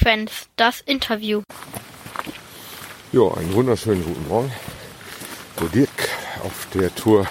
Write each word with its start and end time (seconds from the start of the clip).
Frequenz, 0.00 0.48
das 0.56 0.80
Interview. 0.80 1.42
Jo, 3.12 3.34
einen 3.34 3.52
wunderschönen 3.52 4.02
guten 4.02 4.26
Morgen. 4.28 4.50
Der 5.60 5.68
Dirk 5.68 5.90
auf 6.42 6.66
der 6.72 6.94
Tour 6.94 7.26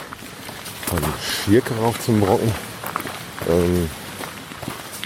von 0.86 1.00
Schirke 1.20 1.74
rauf 1.78 2.00
zum 2.00 2.20
Brocken. 2.20 2.54
Ähm, 3.50 3.90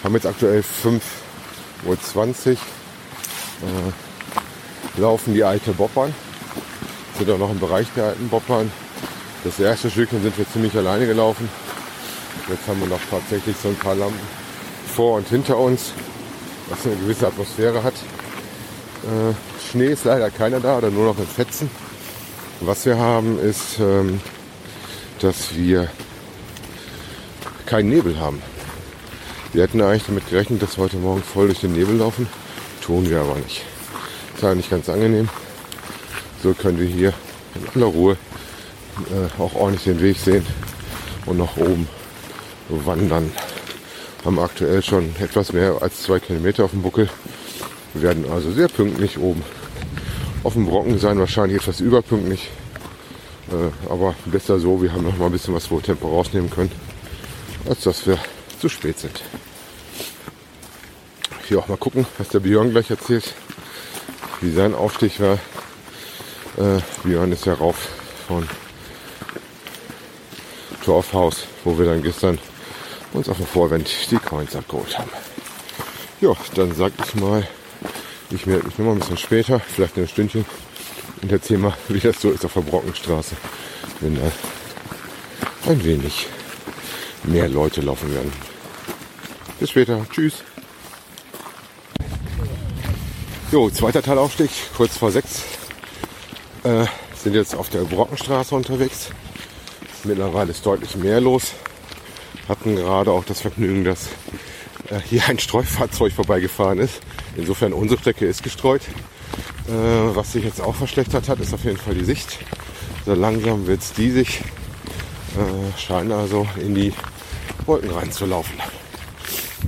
haben 0.04 0.14
jetzt 0.14 0.26
aktuell 0.26 0.62
5.20 0.62 2.50
Uhr. 2.50 2.58
Äh, 2.58 2.60
laufen 5.00 5.34
die 5.34 5.46
alte 5.46 5.72
Bobbahn. 5.72 6.14
Sind 7.18 7.30
auch 7.30 7.38
noch 7.38 7.52
im 7.52 7.62
Bereich 7.62 7.88
der 7.96 8.08
alten 8.08 8.28
Bobbahn. 8.28 8.70
Das 9.46 9.58
erste 9.62 9.90
Stückchen 9.90 10.22
sind 10.22 10.38
wir 10.38 10.52
ziemlich 10.52 10.76
alleine 10.76 11.06
gelaufen. 11.06 11.48
Jetzt 12.50 12.68
haben 12.68 12.82
wir 12.82 12.88
noch 12.88 13.00
tatsächlich 13.10 13.56
so 13.56 13.70
ein 13.70 13.78
paar 13.78 13.96
Lampen 13.96 14.20
vor 14.94 15.16
und 15.16 15.30
hinter 15.30 15.58
uns, 15.58 15.94
was 16.74 16.86
eine 16.88 16.96
gewisse 16.96 17.28
Atmosphäre 17.28 17.84
hat. 17.84 17.94
Äh, 17.94 19.34
Schnee 19.70 19.88
ist 19.88 20.06
leider 20.06 20.30
keiner 20.32 20.60
da 20.60 20.78
oder 20.78 20.90
nur 20.90 21.06
noch 21.06 21.20
in 21.20 21.28
Fetzen. 21.28 21.70
Was 22.62 22.86
wir 22.86 22.98
haben 22.98 23.40
ist, 23.40 23.80
ähm, 23.80 24.20
dass 25.20 25.56
wir 25.56 25.90
keinen 27.66 27.90
Nebel 27.90 28.20
haben. 28.20 28.42
Wir 29.52 29.64
hätten 29.64 29.82
eigentlich 29.82 30.06
damit 30.08 30.28
gerechnet, 30.30 30.62
dass 30.64 30.78
wir 30.78 30.86
heute 30.86 30.98
Morgen 30.98 31.22
voll 31.22 31.48
durch 31.48 31.60
den 31.60 31.74
Nebel 31.74 31.98
laufen. 31.98 32.28
Tun 32.82 33.10
wir 33.10 33.22
aber 33.22 33.36
nicht. 33.36 33.64
War 34.42 34.56
nicht 34.56 34.70
ganz 34.70 34.90
angenehm. 34.90 35.30
So 36.42 36.54
können 36.54 36.80
wir 36.80 36.88
hier 36.88 37.14
in 37.56 37.68
aller 37.76 37.92
Ruhe 37.92 38.18
äh, 39.12 39.42
auch 39.42 39.54
ordentlich 39.54 39.84
den 39.84 40.02
Weg 40.02 40.18
sehen 40.18 40.46
und 41.26 41.38
nach 41.38 41.56
oben 41.56 41.88
wandern. 42.68 43.32
Haben 44.26 44.40
aktuell 44.40 44.82
schon 44.82 45.16
etwas 45.20 45.52
mehr 45.52 45.82
als 45.82 46.04
zwei 46.04 46.20
Kilometer 46.20 46.64
auf 46.64 46.72
dem 46.72 46.82
Buckel. 46.82 47.10
Wir 47.94 48.04
werden 48.04 48.26
also 48.32 48.52
sehr 48.52 48.70
pünktlich 48.70 49.20
oben 49.20 49.44
auf 50.44 50.54
dem 50.54 50.66
Brocken 50.66 50.98
sein, 50.98 51.20
wahrscheinlich 51.20 51.62
etwas 51.62 51.80
überpünktlich. 51.80 52.50
Äh, 53.52 53.92
aber 53.92 54.16
besser 54.26 54.60
so, 54.60 54.82
wir 54.82 54.94
haben 54.94 55.04
noch 55.04 55.18
mal 55.18 55.26
ein 55.26 55.32
bisschen 55.32 55.54
was 55.54 55.70
Tempo 55.84 56.08
rausnehmen 56.08 56.50
können, 56.50 56.72
als 57.68 57.82
dass 57.82 58.06
wir 58.08 58.18
zu 58.60 58.70
spät 58.70 58.98
sind. 58.98 59.22
Hier 61.48 61.60
auch 61.60 61.68
mal 61.68 61.78
gucken, 61.78 62.06
was 62.18 62.30
der 62.30 62.40
Björn 62.40 62.72
gleich 62.72 62.90
erzählt, 62.90 63.34
wie 64.42 64.52
sein 64.52 64.74
Aufstieg 64.74 65.20
war. 65.20 65.38
Äh, 66.58 66.80
Björn 67.04 67.32
ist 67.32 67.46
ja 67.46 67.54
rauf 67.54 67.90
von 68.28 68.48
Dorfhaus, 70.86 71.46
wo 71.64 71.78
wir 71.78 71.86
dann 71.86 72.02
gestern 72.02 72.38
uns 73.14 73.30
auf 73.30 73.38
dem 73.38 73.46
Vorwand 73.46 73.90
die 74.12 74.18
Coins 74.18 74.56
abgeholt 74.56 74.98
haben. 74.98 75.12
Ja, 76.22 76.36
dann 76.56 76.74
sag 76.74 76.94
ich 77.04 77.16
mal, 77.16 77.48
ich 78.30 78.46
melde 78.46 78.66
mich 78.66 78.78
nochmal 78.78 78.96
ein 78.96 79.00
bisschen 79.00 79.18
später, 79.18 79.60
vielleicht 79.60 79.98
in 79.98 80.04
ein 80.04 80.10
Stündchen, 80.10 80.46
und 81.22 81.32
erzähle 81.32 81.60
mal, 81.60 81.74
wie 81.88 82.00
das 82.00 82.20
so 82.20 82.32
ist 82.32 82.44
auf 82.44 82.54
der 82.54 82.62
Brockenstraße, 82.62 83.36
wenn 84.02 84.16
da 84.16 84.32
ein 85.70 85.84
wenig 85.84 86.28
mehr 87.24 87.48
Leute 87.48 87.82
laufen 87.82 88.14
werden. 88.14 88.32
Bis 89.60 89.70
später. 89.70 90.06
Tschüss. 90.12 90.44
Jo, 93.52 93.70
zweiter 93.70 94.02
Teilaufstieg, 94.02 94.50
kurz 94.76 94.98
vor 94.98 95.12
sechs. 95.12 95.44
Äh, 96.64 96.86
sind 97.16 97.36
jetzt 97.36 97.56
auf 97.56 97.70
der 97.70 97.82
Brockenstraße 97.82 98.56
unterwegs. 98.56 99.10
Mittlerweile 100.04 100.52
ist 100.52 100.66
deutlich 100.66 100.96
mehr 100.96 101.22
los. 101.22 101.54
Hatten 102.48 102.76
gerade 102.76 103.12
auch 103.12 103.24
das 103.24 103.42
Vergnügen, 103.42 103.84
dass 103.84 104.10
äh, 104.90 105.00
hier 105.00 105.28
ein 105.28 105.40
Streufahrzeug 105.40 106.14
vorbeigefahren 106.14 106.80
ist. 106.80 107.02
Insofern 107.38 107.74
unsere 107.74 108.00
Strecke 108.00 108.26
ist 108.26 108.44
gestreut. 108.44 108.82
Äh, 109.68 110.16
was 110.16 110.34
sich 110.34 110.44
jetzt 110.44 110.62
auch 110.62 110.76
verschlechtert 110.76 111.30
hat, 111.30 111.40
ist 111.40 111.54
auf 111.54 111.64
jeden 111.64 111.78
Fall 111.78 111.96
die 111.96 112.04
Sicht. 112.04 112.40
So 113.06 113.14
langsam 113.14 113.66
wird 113.66 113.82
es 113.82 113.94
diesig. 113.94 114.42
Äh, 115.36 115.80
scheint 115.80 116.12
also 116.12 116.48
in 116.60 116.76
die 116.76 116.94
Wolken 117.66 117.92
reinzulaufen. 117.92 118.56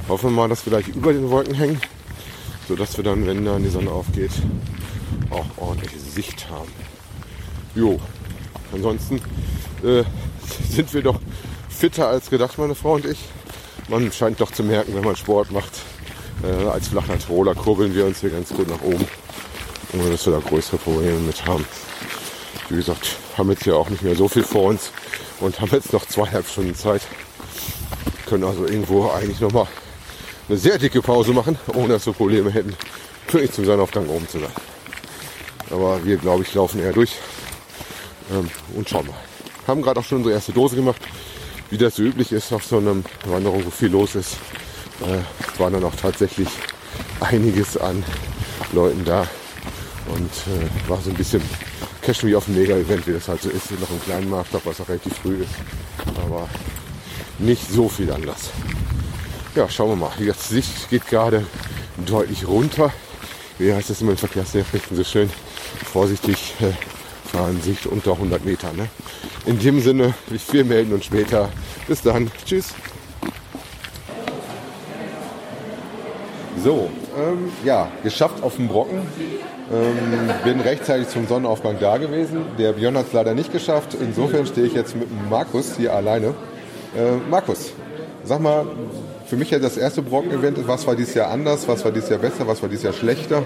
Hoffen 0.09 0.29
wir 0.29 0.35
mal, 0.35 0.49
dass 0.49 0.65
wir 0.65 0.71
gleich 0.71 0.87
über 0.89 1.13
den 1.13 1.29
Wolken 1.29 1.55
hängen, 1.55 1.81
sodass 2.67 2.97
wir 2.97 3.03
dann, 3.03 3.25
wenn 3.25 3.45
dann 3.45 3.63
die 3.63 3.69
Sonne 3.69 3.89
aufgeht, 3.89 4.31
auch 5.29 5.45
ordentliche 5.57 5.99
Sicht 5.99 6.47
haben. 6.49 6.71
Jo, 7.73 7.99
ansonsten 8.71 9.15
äh, 9.83 10.03
sind 10.69 10.93
wir 10.93 11.01
doch 11.01 11.19
fitter 11.75 12.07
als 12.07 12.29
gedacht, 12.29 12.57
meine 12.57 12.75
Frau 12.75 12.93
und 12.93 13.05
ich. 13.05 13.19
Man 13.89 14.11
scheint 14.11 14.41
doch 14.41 14.51
zu 14.51 14.63
merken, 14.63 14.95
wenn 14.95 15.03
man 15.03 15.15
Sport 15.15 15.51
macht. 15.51 15.71
Äh, 16.43 16.67
als 16.67 16.87
Flachlandroller 16.87 17.53
kurbeln 17.53 17.93
wir 17.93 18.05
uns 18.05 18.21
hier 18.21 18.29
ganz 18.29 18.49
gut 18.49 18.67
nach 18.67 18.81
oben, 18.81 19.05
ohne 19.93 20.09
dass 20.09 20.25
wir 20.25 20.33
da 20.33 20.39
größere 20.39 20.77
Probleme 20.77 21.19
mit 21.19 21.45
haben. 21.45 21.65
Wie 22.69 22.77
gesagt, 22.77 23.17
haben 23.37 23.51
jetzt 23.51 23.65
ja 23.65 23.75
auch 23.75 23.89
nicht 23.89 24.01
mehr 24.01 24.15
so 24.15 24.27
viel 24.27 24.43
vor 24.43 24.63
uns 24.63 24.91
und 25.39 25.59
haben 25.61 25.71
jetzt 25.71 25.93
noch 25.93 26.05
zweieinhalb 26.05 26.47
Stunden 26.47 26.75
Zeit. 26.75 27.01
Können 28.25 28.43
also 28.43 28.65
irgendwo 28.65 29.11
eigentlich 29.11 29.39
nochmal 29.39 29.67
eine 30.49 30.57
sehr 30.57 30.77
dicke 30.77 31.01
Pause 31.01 31.31
machen, 31.31 31.57
ohne 31.73 31.89
dass 31.89 32.05
wir 32.05 32.13
Probleme 32.13 32.49
hätten, 32.49 32.75
pünktlich 33.27 33.51
zum 33.51 33.65
Sonnenaufgang 33.65 34.07
oben 34.07 34.27
zu 34.27 34.39
sein. 34.39 34.51
Aber 35.69 36.03
wir, 36.03 36.17
glaube 36.17 36.43
ich, 36.43 36.53
laufen 36.53 36.79
eher 36.79 36.93
durch 36.93 37.13
ähm, 38.31 38.49
und 38.75 38.89
schauen 38.89 39.07
mal. 39.07 39.15
Haben 39.67 39.81
gerade 39.81 39.99
auch 39.99 40.05
schon 40.05 40.19
unsere 40.19 40.35
erste 40.35 40.53
Dose 40.53 40.75
gemacht. 40.75 41.01
Wie 41.75 41.77
das 41.77 41.97
so 41.97 42.03
üblich 42.03 42.31
ist 42.31 42.53
auf 42.53 42.63
so 42.63 42.77
einer 42.77 42.95
Wanderung, 43.25 43.65
wo 43.65 43.69
viel 43.69 43.89
los 43.89 44.15
ist, 44.15 44.37
äh, 45.01 45.59
waren 45.59 45.73
dann 45.73 45.83
auch 45.83 45.95
tatsächlich 45.97 46.47
einiges 47.19 47.75
an 47.75 48.01
Leuten 48.71 49.03
da. 49.03 49.27
Und 50.07 50.31
äh, 50.47 50.89
war 50.89 51.01
so 51.01 51.09
ein 51.09 51.17
bisschen 51.17 51.41
Cashen 52.01 52.29
wie 52.29 52.35
auf 52.37 52.45
dem 52.45 52.55
Mega-Event, 52.55 53.05
wie 53.07 53.11
das 53.11 53.27
halt 53.27 53.41
so 53.41 53.49
ist, 53.49 53.77
noch 53.77 53.89
im 53.89 54.01
kleinen 54.05 54.29
Maßstab, 54.29 54.61
was 54.63 54.79
auch 54.79 54.87
relativ 54.87 55.17
früh 55.17 55.43
ist. 55.43 55.51
Aber 56.23 56.47
nicht 57.39 57.69
so 57.69 57.89
viel 57.89 58.09
anders. 58.09 58.51
Ja, 59.53 59.67
schauen 59.67 59.89
wir 59.89 59.95
mal. 59.97 60.13
Die 60.17 60.31
Sicht 60.31 60.89
geht 60.89 61.05
gerade 61.07 61.45
deutlich 62.05 62.47
runter. 62.47 62.93
Wie 63.57 63.73
heißt 63.73 63.89
das 63.89 63.99
immer 63.99 64.11
in 64.11 64.17
Verkehrsnachrichten 64.17 64.95
so 64.95 65.03
schön? 65.03 65.29
Vorsichtig 65.91 66.53
äh, 66.61 66.71
fahren, 67.35 67.61
Sicht 67.61 67.85
unter 67.85 68.13
100 68.13 68.45
Meter. 68.45 68.71
Ne? 68.73 68.87
In 69.45 69.59
dem 69.59 69.81
Sinne, 69.81 70.13
wir 70.51 70.65
melden 70.65 70.93
uns 70.93 71.05
später. 71.05 71.49
Bis 71.87 72.01
dann. 72.01 72.31
Tschüss. 72.45 72.73
So, 76.63 76.89
ähm, 77.17 77.51
ja, 77.63 77.89
geschafft 78.03 78.41
auf 78.41 78.55
dem 78.55 78.67
Brocken. 78.67 79.01
Ähm, 79.71 80.29
bin 80.43 80.61
rechtzeitig 80.61 81.09
zum 81.09 81.27
Sonnenaufgang 81.27 81.77
da 81.79 81.97
gewesen. 81.97 82.45
Der 82.57 82.73
Björn 82.73 82.97
hat 82.97 83.07
es 83.07 83.13
leider 83.13 83.33
nicht 83.33 83.51
geschafft. 83.51 83.95
Insofern 83.99 84.45
stehe 84.45 84.67
ich 84.67 84.73
jetzt 84.73 84.95
mit 84.95 85.07
Markus 85.29 85.75
hier 85.75 85.93
alleine. 85.93 86.27
Äh, 86.95 87.17
Markus, 87.29 87.73
sag 88.23 88.39
mal, 88.41 88.65
für 89.25 89.35
mich 89.35 89.51
ja 89.51 89.59
das 89.59 89.75
erste 89.75 90.01
Brocken-Event. 90.01 90.67
Was 90.67 90.87
war 90.87 90.95
dieses 90.95 91.13
Jahr 91.13 91.29
anders? 91.29 91.67
Was 91.67 91.83
war 91.83 91.91
dieses 91.91 92.09
Jahr 92.09 92.19
besser? 92.19 92.47
Was 92.47 92.61
war 92.61 92.69
dieses 92.69 92.83
Jahr 92.83 92.93
schlechter? 92.93 93.43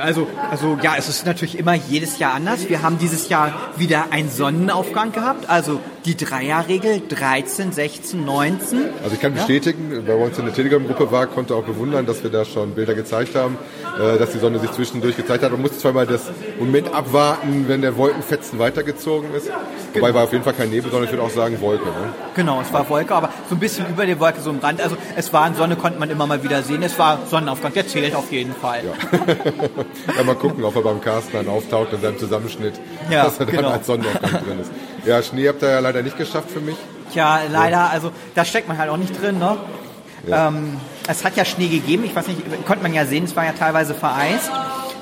Also, 0.00 0.26
also 0.50 0.78
ja, 0.82 0.94
es 0.96 1.08
ist 1.08 1.26
natürlich 1.26 1.58
immer 1.58 1.74
jedes 1.74 2.18
Jahr 2.18 2.34
anders. 2.34 2.68
Wir 2.68 2.82
haben 2.82 2.98
dieses 2.98 3.28
Jahr 3.28 3.52
wieder 3.76 4.06
einen 4.10 4.30
Sonnenaufgang 4.30 5.12
gehabt, 5.12 5.48
also 5.48 5.80
die 6.04 6.16
Dreierregel 6.16 7.00
13, 7.08 7.72
16, 7.72 8.24
19. 8.24 8.78
Also 9.02 9.14
ich 9.14 9.20
kann 9.20 9.34
bestätigen, 9.34 10.02
wer 10.04 10.16
bei 10.16 10.24
uns 10.24 10.38
in 10.38 10.46
der 10.46 10.54
Telegram-Gruppe 10.54 11.12
war, 11.12 11.26
konnte 11.26 11.54
auch 11.54 11.62
bewundern, 11.62 12.06
dass 12.06 12.22
wir 12.22 12.30
da 12.30 12.44
schon 12.44 12.74
Bilder 12.74 12.94
gezeigt 12.94 13.36
haben, 13.36 13.56
äh, 14.00 14.18
dass 14.18 14.32
die 14.32 14.38
Sonne 14.38 14.58
sich 14.58 14.72
zwischendurch 14.72 15.16
gezeigt 15.16 15.44
hat. 15.44 15.52
Man 15.52 15.62
musste 15.62 15.78
zweimal 15.78 16.06
das 16.06 16.30
Moment 16.58 16.92
abwarten, 16.92 17.66
wenn 17.68 17.82
der 17.82 17.96
Wolkenfetzen 17.96 18.58
weitergezogen 18.58 19.32
ist. 19.34 19.48
Wobei 19.48 20.08
genau. 20.08 20.14
war 20.14 20.24
auf 20.24 20.32
jeden 20.32 20.44
Fall 20.44 20.54
kein 20.54 20.70
Nebel, 20.70 20.90
sondern 20.90 21.04
ich 21.04 21.12
würde 21.12 21.22
auch 21.22 21.30
sagen 21.30 21.60
Wolke. 21.60 21.84
Ne? 21.84 22.14
Genau, 22.34 22.60
es 22.60 22.72
war 22.72 22.88
Wolke, 22.88 23.14
aber 23.14 23.30
so 23.48 23.54
ein 23.54 23.58
bisschen 23.58 23.88
über 23.88 24.04
der 24.04 24.18
Wolke, 24.18 24.40
so 24.40 24.50
im 24.50 24.58
Rand. 24.58 24.80
Also 24.80 24.96
es 25.16 25.32
war 25.32 25.52
Sonne, 25.54 25.76
konnte 25.76 25.98
man 25.98 26.10
immer 26.10 26.26
mal 26.26 26.42
wieder 26.42 26.62
sehen. 26.62 26.82
Es 26.82 26.98
war 26.98 27.20
Sonnenaufgang, 27.28 27.72
der 27.74 27.86
zählt 27.86 28.14
auf 28.14 28.32
jeden 28.32 28.54
Fall. 28.54 28.82
Ja. 28.84 29.34
ja, 30.16 30.24
mal 30.24 30.34
gucken, 30.34 30.64
ob 30.64 30.74
er 30.74 30.82
beim 30.82 31.00
Carsten 31.00 31.32
dann 31.32 31.48
auftaucht 31.48 31.92
in 31.92 32.00
seinem 32.00 32.18
Zusammenschnitt, 32.18 32.74
ja, 33.10 33.24
dass 33.24 33.38
er 33.38 33.46
dann 33.46 33.56
genau. 33.56 33.70
als 33.70 33.86
Sonnenaufgang 33.86 34.30
drin 34.30 34.60
ist. 34.60 34.70
Ja, 35.04 35.20
Schnee 35.20 35.48
habt 35.48 35.62
ihr 35.62 35.68
ja 35.68 35.80
leider 35.80 35.91
nicht 36.00 36.16
geschafft 36.16 36.50
für 36.50 36.60
mich. 36.60 36.76
Tja, 37.12 37.40
leider, 37.50 37.90
also 37.90 38.10
da 38.34 38.44
steckt 38.44 38.68
man 38.68 38.78
halt 38.78 38.88
auch 38.88 38.96
nicht 38.96 39.20
drin, 39.20 39.38
ne? 39.38 39.58
Ja. 40.26 40.48
Ähm, 40.48 40.78
es 41.08 41.24
hat 41.24 41.36
ja 41.36 41.44
Schnee 41.44 41.68
gegeben, 41.68 42.04
ich 42.04 42.14
weiß 42.14 42.28
nicht, 42.28 42.40
konnte 42.64 42.82
man 42.82 42.94
ja 42.94 43.04
sehen, 43.04 43.24
es 43.24 43.36
war 43.36 43.44
ja 43.44 43.52
teilweise 43.52 43.94
vereist. 43.94 44.50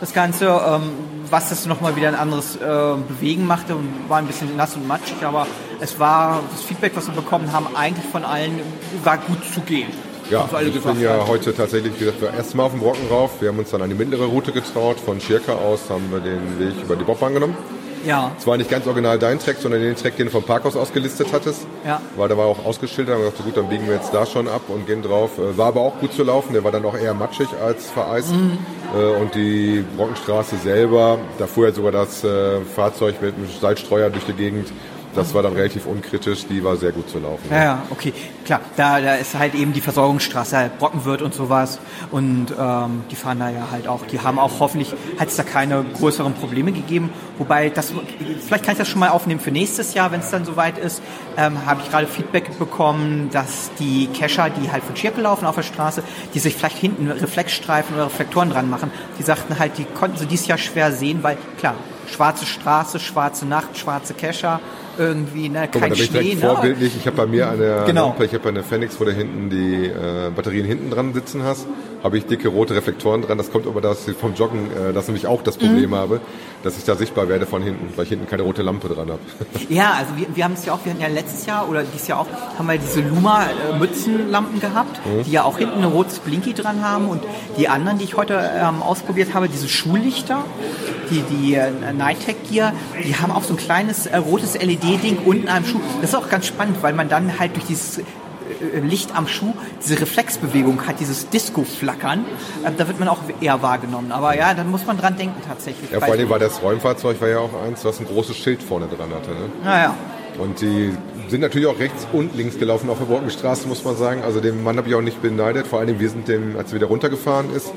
Das 0.00 0.14
Ganze, 0.14 0.46
ähm, 0.46 0.92
was 1.28 1.50
das 1.50 1.66
nochmal 1.66 1.94
wieder 1.94 2.08
ein 2.08 2.14
anderes 2.14 2.56
äh, 2.56 2.58
Bewegen 3.06 3.46
machte 3.46 3.76
und 3.76 3.86
war 4.08 4.18
ein 4.18 4.26
bisschen 4.26 4.56
nass 4.56 4.74
und 4.74 4.88
matschig, 4.88 5.22
aber 5.22 5.46
es 5.78 6.00
war, 6.00 6.40
das 6.50 6.62
Feedback, 6.62 6.92
was 6.94 7.06
wir 7.06 7.14
bekommen 7.14 7.52
haben, 7.52 7.66
eigentlich 7.76 8.06
von 8.10 8.24
allen, 8.24 8.60
war 9.04 9.18
gut 9.18 9.44
zu 9.52 9.60
gehen. 9.60 9.88
Ja, 10.30 10.48
ich 10.62 10.80
bin 10.80 11.00
ja 11.00 11.26
heute 11.26 11.54
tatsächlich, 11.54 11.92
wie 11.98 12.04
gesagt, 12.04 12.22
erst 12.22 12.54
mal 12.54 12.62
auf 12.62 12.70
dem 12.70 12.80
Brocken 12.80 13.08
rauf. 13.10 13.40
Wir 13.40 13.48
haben 13.48 13.58
uns 13.58 13.70
dann 13.70 13.82
an 13.82 13.90
die 13.90 13.96
mittlere 13.96 14.26
Route 14.26 14.52
getraut. 14.52 15.00
Von 15.00 15.20
Schirka 15.20 15.54
aus 15.54 15.90
haben 15.90 16.08
wir 16.12 16.20
den 16.20 16.58
Weg 16.60 16.80
über 16.84 16.94
die 16.94 17.02
Bobbahn 17.02 17.34
genommen. 17.34 17.56
Ja. 18.04 18.30
Es 18.38 18.46
war 18.46 18.56
nicht 18.56 18.70
ganz 18.70 18.86
original 18.86 19.18
dein 19.18 19.38
Track, 19.38 19.56
sondern 19.60 19.80
den 19.82 19.94
Track, 19.96 20.16
den 20.16 20.26
du 20.26 20.32
vom 20.32 20.42
Parkhaus 20.42 20.76
ausgelistet 20.76 21.28
hattest. 21.32 21.66
Ja. 21.84 22.00
Weil 22.16 22.28
da 22.28 22.36
war 22.36 22.46
auch 22.46 22.64
ausgeschildert. 22.64 23.12
Da 23.14 23.18
haben 23.18 23.24
wir 23.24 23.30
gesagt, 23.30 23.46
gut, 23.46 23.56
dann 23.56 23.68
biegen 23.68 23.86
wir 23.86 23.94
jetzt 23.94 24.12
da 24.14 24.24
schon 24.26 24.48
ab 24.48 24.62
und 24.68 24.86
gehen 24.86 25.02
drauf. 25.02 25.32
Äh, 25.38 25.56
War 25.58 25.68
aber 25.68 25.80
auch 25.80 25.98
gut 26.00 26.12
zu 26.12 26.22
laufen. 26.24 26.52
Der 26.52 26.64
war 26.64 26.72
dann 26.72 26.84
auch 26.84 26.96
eher 26.96 27.14
matschig 27.14 27.48
als 27.64 27.90
vereist. 27.90 28.32
Mhm. 28.32 28.58
Äh, 28.98 29.20
Und 29.20 29.34
die 29.34 29.84
Brockenstraße 29.96 30.56
selber, 30.56 31.18
da 31.38 31.46
fuhr 31.46 31.66
ja 31.68 31.72
sogar 31.72 31.92
das 31.92 32.24
äh, 32.24 32.60
Fahrzeug 32.74 33.20
mit 33.20 33.34
einem 33.34 33.48
Salzstreuer 33.60 34.10
durch 34.10 34.24
die 34.24 34.32
Gegend. 34.32 34.68
Das 35.14 35.34
war 35.34 35.42
dann 35.42 35.54
relativ 35.54 35.86
unkritisch. 35.86 36.46
Die 36.46 36.62
war 36.62 36.76
sehr 36.76 36.92
gut 36.92 37.08
zu 37.10 37.18
laufen. 37.18 37.44
Ja, 37.50 37.64
ja, 37.64 37.82
okay, 37.90 38.12
klar. 38.44 38.60
Da, 38.76 39.00
da 39.00 39.14
ist 39.16 39.36
halt 39.36 39.54
eben 39.54 39.72
die 39.72 39.80
Versorgungsstraße, 39.80 40.56
halt 40.56 40.78
Brockenwirt 40.78 41.22
und 41.22 41.34
sowas. 41.34 41.80
Und 42.10 42.48
ähm, 42.58 43.02
die 43.10 43.16
fahren 43.16 43.40
da 43.40 43.50
ja 43.50 43.68
halt 43.70 43.88
auch. 43.88 44.06
Die 44.06 44.20
haben 44.20 44.38
auch 44.38 44.60
hoffentlich, 44.60 44.94
hat 45.18 45.28
es 45.28 45.36
da 45.36 45.42
keine 45.42 45.84
größeren 45.98 46.34
Probleme 46.34 46.72
gegeben. 46.72 47.10
Wobei, 47.38 47.70
das, 47.70 47.92
vielleicht 48.46 48.64
kann 48.64 48.72
ich 48.72 48.78
das 48.78 48.88
schon 48.88 49.00
mal 49.00 49.08
aufnehmen 49.08 49.40
für 49.40 49.50
nächstes 49.50 49.94
Jahr, 49.94 50.12
wenn 50.12 50.20
es 50.20 50.30
dann 50.30 50.44
soweit 50.44 50.78
ist. 50.78 51.02
Ähm, 51.36 51.66
Habe 51.66 51.80
ich 51.82 51.90
gerade 51.90 52.06
Feedback 52.06 52.58
bekommen, 52.58 53.30
dass 53.32 53.70
die 53.78 54.06
Kescher, 54.08 54.50
die 54.50 54.70
halt 54.70 54.84
von 54.84 54.96
Schirkel 54.96 55.22
laufen 55.22 55.46
auf 55.46 55.56
der 55.56 55.62
Straße, 55.62 56.02
die 56.34 56.38
sich 56.38 56.54
vielleicht 56.54 56.78
hinten 56.78 57.10
Reflexstreifen 57.10 57.94
oder 57.96 58.06
Reflektoren 58.06 58.50
dran 58.50 58.70
machen, 58.70 58.90
die 59.18 59.22
sagten 59.22 59.58
halt, 59.58 59.78
die 59.78 59.84
konnten 59.84 60.18
sie 60.18 60.26
dieses 60.26 60.46
Jahr 60.46 60.58
schwer 60.58 60.92
sehen, 60.92 61.22
weil 61.22 61.36
klar, 61.58 61.74
schwarze 62.10 62.46
Straße, 62.46 63.00
schwarze 63.00 63.46
Nacht, 63.46 63.78
schwarze 63.78 64.14
Kescher, 64.14 64.60
irgendwie, 65.00 65.48
ne, 65.48 65.68
Guck 65.72 65.80
mal, 65.80 65.88
kein 65.88 65.90
da 65.90 65.94
bin 65.96 66.04
ich 66.04 66.10
Schnee, 66.10 66.20
direkt 66.20 66.42
ne? 66.42 66.48
vorbildlich. 66.50 66.92
Ich 66.96 67.06
habe 67.06 67.16
bei 67.16 67.26
mir 67.26 67.48
eine 67.50 67.84
Genau. 67.86 68.08
Lampe, 68.08 68.24
ich 68.26 68.34
habe 68.34 68.48
eine 68.50 68.62
Phoenix, 68.62 69.00
wo 69.00 69.04
du 69.04 69.12
hinten 69.12 69.48
die 69.50 69.86
äh, 69.86 70.30
Batterien 70.34 70.66
hinten 70.66 70.90
dran 70.90 71.14
sitzen 71.14 71.42
hast. 71.42 71.66
Habe 72.04 72.16
ich 72.18 72.26
dicke 72.26 72.48
rote 72.48 72.74
Reflektoren 72.74 73.22
dran. 73.22 73.36
Das 73.38 73.50
kommt 73.52 73.66
aber 73.66 73.80
ich 74.06 74.16
vom 74.16 74.34
Joggen, 74.34 74.70
äh, 74.70 74.92
dass 74.92 75.06
nämlich 75.08 75.26
auch 75.26 75.42
das 75.42 75.56
Mhm. 75.58 75.66
Problem 75.66 75.94
habe, 75.94 76.20
dass 76.62 76.76
ich 76.78 76.84
da 76.84 76.94
sichtbar 76.96 77.28
werde 77.28 77.46
von 77.46 77.62
hinten, 77.62 77.88
weil 77.96 78.04
ich 78.04 78.10
hinten 78.10 78.26
keine 78.28 78.42
rote 78.42 78.62
Lampe 78.62 78.88
dran 78.88 79.08
habe. 79.10 79.20
Ja, 79.68 79.92
also 79.98 80.16
wir, 80.16 80.26
wir 80.34 80.44
haben 80.44 80.54
es 80.54 80.64
ja 80.66 80.72
auch, 80.74 80.80
wir 80.84 80.92
hatten 80.92 81.02
ja 81.02 81.08
letztes 81.08 81.46
Jahr 81.46 81.68
oder 81.68 81.82
dieses 81.84 82.08
Jahr 82.08 82.20
auch, 82.20 82.26
haben 82.58 82.66
wir 82.66 82.76
diese 82.78 83.00
Luma-Mützenlampen 83.02 84.60
gehabt, 84.60 85.00
die 85.26 85.30
ja 85.32 85.44
auch 85.44 85.58
hinten 85.58 85.78
ein 85.78 85.84
rotes 85.84 86.18
Blinky 86.18 86.54
dran 86.54 86.82
haben 86.84 87.08
und 87.08 87.22
die 87.58 87.68
anderen, 87.68 87.98
die 87.98 88.04
ich 88.04 88.16
heute 88.16 88.34
ähm, 88.54 88.82
ausprobiert 88.82 89.34
habe, 89.34 89.48
diese 89.48 89.68
Schullichter, 89.68 90.44
die, 91.10 91.22
die 91.22 91.54
äh, 91.54 91.70
Nightec 91.96 92.36
Gear, 92.50 92.72
die 93.04 93.14
haben 93.16 93.30
auch 93.32 93.42
so 93.44 93.54
ein 93.54 93.56
kleines 93.56 94.06
äh, 94.06 94.16
rotes 94.16 94.54
LED-Ding 94.90 95.18
unten 95.24 95.48
am 95.48 95.64
Schuh. 95.64 95.80
Das 96.00 96.10
ist 96.10 96.16
auch 96.16 96.28
ganz 96.28 96.46
spannend, 96.46 96.82
weil 96.82 96.92
man 96.92 97.08
dann 97.08 97.38
halt 97.38 97.54
durch 97.56 97.66
dieses 97.66 98.00
Licht 98.82 99.16
am 99.16 99.28
Schuh 99.28 99.54
diese 99.82 100.00
Reflexbewegung 100.00 100.86
hat, 100.86 101.00
dieses 101.00 101.28
Disco-Flackern. 101.30 102.24
Da 102.76 102.88
wird 102.88 102.98
man 102.98 103.08
auch 103.08 103.18
eher 103.40 103.62
wahrgenommen. 103.62 104.12
Aber 104.12 104.36
ja, 104.36 104.54
dann 104.54 104.70
muss 104.70 104.86
man 104.86 104.98
dran 104.98 105.16
denken 105.16 105.40
tatsächlich. 105.46 105.90
Ja, 105.90 106.00
vor 106.00 106.12
allem 106.12 106.28
war 106.28 106.38
das 106.38 106.62
Räumfahrzeug 106.62 107.20
war 107.20 107.28
ja 107.28 107.38
auch 107.38 107.62
eins, 107.66 107.84
was 107.84 108.00
ein 108.00 108.06
großes 108.06 108.36
Schild 108.36 108.62
vorne 108.62 108.86
dran 108.86 109.10
hatte. 109.14 109.30
Ne? 109.30 109.50
Naja. 109.64 109.94
Und 110.38 110.60
die 110.60 110.92
sind 111.28 111.40
natürlich 111.40 111.68
auch 111.68 111.78
rechts 111.78 112.06
und 112.12 112.36
links 112.36 112.58
gelaufen 112.58 112.90
auf 112.90 112.98
der 112.98 113.04
Brockenstraße, 113.04 113.68
muss 113.68 113.84
man 113.84 113.96
sagen. 113.96 114.22
Also 114.22 114.40
dem 114.40 114.64
Mann 114.64 114.76
habe 114.76 114.88
ich 114.88 114.94
auch 114.94 115.02
nicht 115.02 115.22
beneidet. 115.22 115.66
Vor 115.66 115.80
allem, 115.80 116.00
wir 116.00 116.10
sind 116.10 116.28
dem, 116.28 116.56
als 116.56 116.70
er 116.70 116.76
wieder 116.76 116.86
runtergefahren 116.86 117.54
ist, 117.54 117.72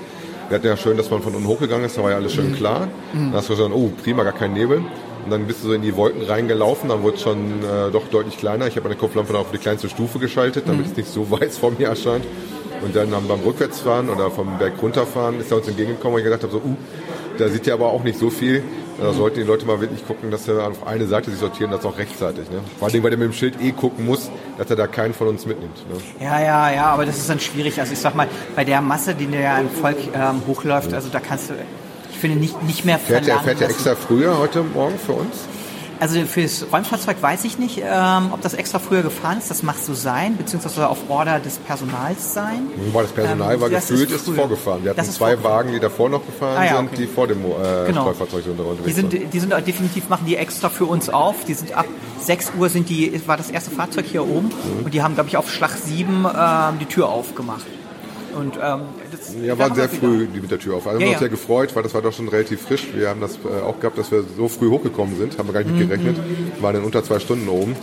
wir 0.50 0.56
hatten 0.56 0.68
ja 0.68 0.78
schön, 0.78 0.98
dass 0.98 1.10
man 1.10 1.22
von 1.22 1.34
unten 1.36 1.48
hochgegangen 1.48 1.86
ist, 1.86 1.98
da 1.98 2.04
war 2.04 2.12
ja 2.12 2.18
alles 2.18 2.34
schön 2.34 2.54
klar. 2.56 2.88
Dann 3.14 3.34
hast 3.34 3.50
du 3.50 3.56
gesagt, 3.56 3.74
oh, 3.74 3.92
prima, 4.04 4.24
gar 4.24 4.34
kein 4.34 4.54
Nebel. 4.54 4.84
Und 5.24 5.32
dann 5.32 5.48
bist 5.48 5.64
du 5.64 5.68
so 5.68 5.74
in 5.74 5.82
die 5.82 5.96
Wolken 5.96 6.22
reingelaufen, 6.22 6.90
dann 6.90 7.04
wurde 7.04 7.16
es 7.16 7.22
schon 7.22 7.64
äh, 7.64 7.92
doch 7.92 8.08
deutlich 8.10 8.38
kleiner. 8.38 8.68
Ich 8.68 8.76
habe 8.76 8.88
meine 8.88 9.00
Kopflampe 9.00 9.34
dann 9.34 9.42
auf 9.42 9.52
die 9.52 9.58
kleinste 9.58 9.90
Stufe 9.90 10.20
geschaltet, 10.20 10.66
damit 10.68 10.88
es 10.88 10.98
nicht 10.98 11.10
so 11.10 11.30
weiß 11.32 11.58
vor 11.58 11.72
mir 11.72 11.88
erscheint. 11.88 12.26
Und 12.82 12.96
dann 12.96 13.12
beim 13.12 13.40
Rückwärtsfahren 13.40 14.10
oder 14.10 14.30
vom 14.30 14.58
Berg 14.58 14.74
runterfahren 14.82 15.40
ist 15.40 15.52
er 15.52 15.58
uns 15.58 15.68
entgegengekommen, 15.68 16.16
wo 16.16 16.18
ich 16.18 16.26
gedacht 16.26 16.44
habe, 16.44 16.52
so, 16.52 16.58
uh, 16.58 16.76
da 17.38 17.48
sieht 17.48 17.66
ja 17.66 17.76
aber 17.76 17.88
auch 17.88 18.04
nicht 18.04 18.20
so 18.20 18.30
viel. 18.30 18.62
Da 19.00 19.12
sollten 19.12 19.40
die 19.40 19.46
Leute 19.46 19.66
mal 19.66 19.82
wirklich 19.82 20.06
gucken, 20.06 20.30
dass 20.30 20.46
sie 20.46 20.62
auf 20.62 20.86
eine 20.86 21.08
Seite 21.08 21.32
sich 21.32 21.40
sortieren, 21.40 21.72
das 21.72 21.84
auch 21.84 21.98
rechtzeitig. 21.98 22.50
Ne? 22.52 22.60
Vor 22.78 22.88
allem, 22.88 23.04
weil 23.04 23.10
der 23.10 23.18
mit 23.18 23.30
dem 23.30 23.34
Schild 23.34 23.60
eh 23.60 23.72
gucken 23.72 24.06
muss, 24.06 24.30
dass 24.58 24.70
er 24.70 24.76
da 24.76 24.86
keinen 24.86 25.14
von 25.14 25.28
uns 25.28 25.46
mitnimmt. 25.46 25.78
Ne? 25.90 25.96
Ja, 26.24 26.40
ja, 26.40 26.72
ja, 26.72 26.86
aber 26.86 27.06
das 27.06 27.18
ist 27.18 27.30
dann 27.30 27.40
schwierig. 27.40 27.80
Also 27.80 27.94
ich 27.94 28.00
sag 28.00 28.14
mal, 28.16 28.28
bei 28.56 28.64
der 28.64 28.82
Masse, 28.82 29.16
die 29.16 29.26
ja 29.26 29.58
im 29.58 29.70
Volk 29.70 29.98
ähm, 30.14 30.44
hochläuft, 30.46 30.94
also 30.94 31.10
da 31.12 31.20
kannst 31.20 31.50
du, 31.50 31.54
finde, 32.24 32.38
nicht, 32.38 32.62
nicht 32.64 32.86
mehr 32.86 32.98
Fährt 33.00 33.28
er 33.28 33.36
verlangen. 33.40 33.46
fährt 33.46 33.62
er 33.62 33.70
extra 33.70 33.96
früher 33.96 34.38
heute 34.40 34.64
Morgen 34.64 34.98
für 34.98 35.14
uns? 35.14 35.36
Also 36.00 36.20
fürs 36.26 36.66
Räumfahrzeug 36.74 37.18
weiß 37.22 37.46
ich 37.46 37.60
nicht, 37.60 37.78
ähm, 37.82 38.32
ob 38.34 38.42
das 38.42 38.56
extra 38.56 38.80
früher 38.80 39.04
gefahren 39.04 39.38
ist. 39.38 39.50
Das 39.50 39.64
macht 39.64 39.86
so 39.86 39.94
sein, 39.94 40.36
beziehungsweise 40.36 40.90
auf 40.90 40.98
Order 41.08 41.40
des 41.40 41.60
Personals 41.60 42.34
sein. 42.34 42.68
Weil 42.92 43.04
das 43.04 43.12
Personal 43.14 43.54
Ähm, 43.56 43.62
war 43.62 43.70
das 43.70 43.88
gefühlt, 43.88 44.12
ist 44.12 44.28
ist, 44.28 44.36
vorgefahren. 44.36 44.84
Wir 44.84 44.90
hatten 44.90 44.98
Das 44.98 45.14
zwei 45.14 45.42
Wagen, 45.44 45.72
die 45.72 45.80
davor 45.80 46.10
noch 46.10 46.26
gefahren 46.26 46.58
Ah, 46.58 46.66
ja, 46.66 46.76
sind, 46.78 46.88
okay. 46.88 46.96
die 46.98 47.08
vor 47.08 47.28
dem 47.28 47.40
äh, 47.46 47.86
Genau. 47.88 48.02
Streufahrzeug 48.02 48.44
sind 48.44 48.60
unterwegs 48.60 48.84
Die 48.86 48.92
sind, 48.92 49.34
die 49.34 49.40
sind 49.40 49.54
definitiv, 49.68 50.10
machen 50.10 50.26
die 50.26 50.36
extra 50.36 50.70
für 50.70 50.86
uns 50.86 51.10
auf. 51.10 51.46
Die 51.48 51.54
sind 51.54 51.72
ab 51.78 51.86
6 52.20 52.54
Uhr 52.60 52.68
sind 52.70 52.90
die, 52.90 53.22
war 53.28 53.38
das 53.38 53.50
erste 53.50 53.72
Fahrzeug 53.72 54.06
hier 54.12 54.24
oben 54.28 54.48
Mhm. 54.48 54.86
und 54.86 54.94
die 54.94 55.02
haben, 55.04 55.14
glaube 55.14 55.30
ich, 55.30 55.38
auf 55.38 55.50
Schlag 55.50 55.72
7 55.72 56.26
ähm, 56.26 56.80
die 56.82 56.86
Tür 56.86 57.08
aufgemacht. 57.10 57.66
Und 58.36 58.56
ähm, 58.62 58.82
das 59.12 59.36
Ja, 59.44 59.58
waren 59.58 59.76
sehr 59.76 59.90
früh 59.90 60.28
die 60.28 60.42
mit 60.42 60.50
der 60.52 60.60
Tür 60.60 60.76
auf. 60.78 60.88
Also 60.88 61.00
Ja, 61.00 61.00
wir 61.00 61.06
haben 61.06 61.10
uns 61.10 61.14
ja. 61.16 61.20
sehr 61.20 61.30
gefreut, 61.30 61.76
weil 61.76 61.84
das 61.84 61.94
war 61.94 62.02
doch 62.02 62.14
schon 62.14 62.28
relativ 62.28 62.62
frisch. 62.62 62.88
Wir 62.96 63.10
haben 63.10 63.22
das 63.22 63.36
äh, 63.46 63.62
auch 63.64 63.80
gehabt, 63.80 63.98
dass 63.98 64.12
wir 64.12 64.24
so 64.38 64.48
früh 64.48 64.70
hochgekommen 64.70 65.18
sind, 65.18 65.38
haben 65.38 65.48
wir 65.48 65.54
gar 65.54 65.62
nicht 65.64 65.72
Mhm. 65.74 65.80
mit 65.80 65.90
gerechnet. 65.90 66.18
Waren 66.62 66.78
in 66.78 66.84
unter 66.84 67.04
zwei 67.04 67.20
Stunden 67.20 67.48
oben 67.50 67.76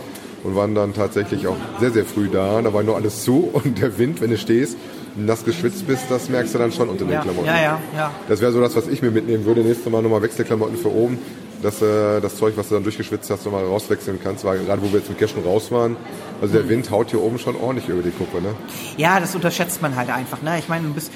und 0.43 0.55
waren 0.55 0.73
dann 0.75 0.93
tatsächlich 0.93 1.47
auch 1.47 1.55
sehr, 1.79 1.91
sehr 1.91 2.05
früh 2.05 2.27
da. 2.27 2.61
Da 2.61 2.73
war 2.73 2.83
nur 2.83 2.95
alles 2.95 3.23
zu 3.23 3.49
und 3.53 3.79
der 3.81 3.97
Wind, 3.97 4.21
wenn 4.21 4.31
du 4.31 4.37
stehst, 4.37 4.77
nass 5.15 5.43
geschwitzt 5.45 5.87
bist, 5.87 6.03
das 6.09 6.29
merkst 6.29 6.53
du 6.53 6.57
dann 6.57 6.71
schon 6.71 6.89
unter 6.89 7.05
den 7.05 7.11
Ja, 7.13 7.21
Klamotten. 7.21 7.47
ja, 7.47 7.61
ja, 7.61 7.79
ja. 7.95 8.11
Das 8.29 8.39
wäre 8.41 8.51
so 8.51 8.61
das, 8.61 8.75
was 8.75 8.87
ich 8.87 9.01
mir 9.01 9.11
mitnehmen 9.11 9.45
würde. 9.45 9.61
Nächstes 9.61 9.91
Mal 9.91 10.01
nochmal 10.01 10.21
Wechselklamotten 10.21 10.77
für 10.77 10.89
oben, 10.93 11.19
dass 11.61 11.81
äh, 11.81 12.19
das 12.21 12.37
Zeug, 12.37 12.53
was 12.57 12.69
du 12.69 12.75
dann 12.75 12.83
durchgeschwitzt 12.83 13.29
hast, 13.29 13.45
nochmal 13.45 13.65
rauswechseln 13.65 14.19
kannst. 14.23 14.43
Weil 14.45 14.59
gerade 14.59 14.81
wo 14.81 14.91
wir 14.91 14.99
jetzt 14.99 15.09
mit 15.09 15.19
Cashen 15.19 15.43
raus 15.43 15.71
waren, 15.71 15.95
also 16.41 16.53
der 16.53 16.67
Wind 16.69 16.89
haut 16.91 17.09
hier 17.11 17.21
oben 17.21 17.39
schon 17.39 17.55
ordentlich 17.55 17.87
über 17.89 18.01
die 18.01 18.11
Kuppe. 18.11 18.41
Ne? 18.41 18.49
Ja, 18.97 19.19
das 19.19 19.35
unterschätzt 19.35 19.81
man 19.81 19.95
halt 19.95 20.09
einfach. 20.09 20.41
Ne? 20.41 20.57
Ich 20.59 20.67
meine, 20.69 20.87
du 20.87 20.93
bist 20.93 21.11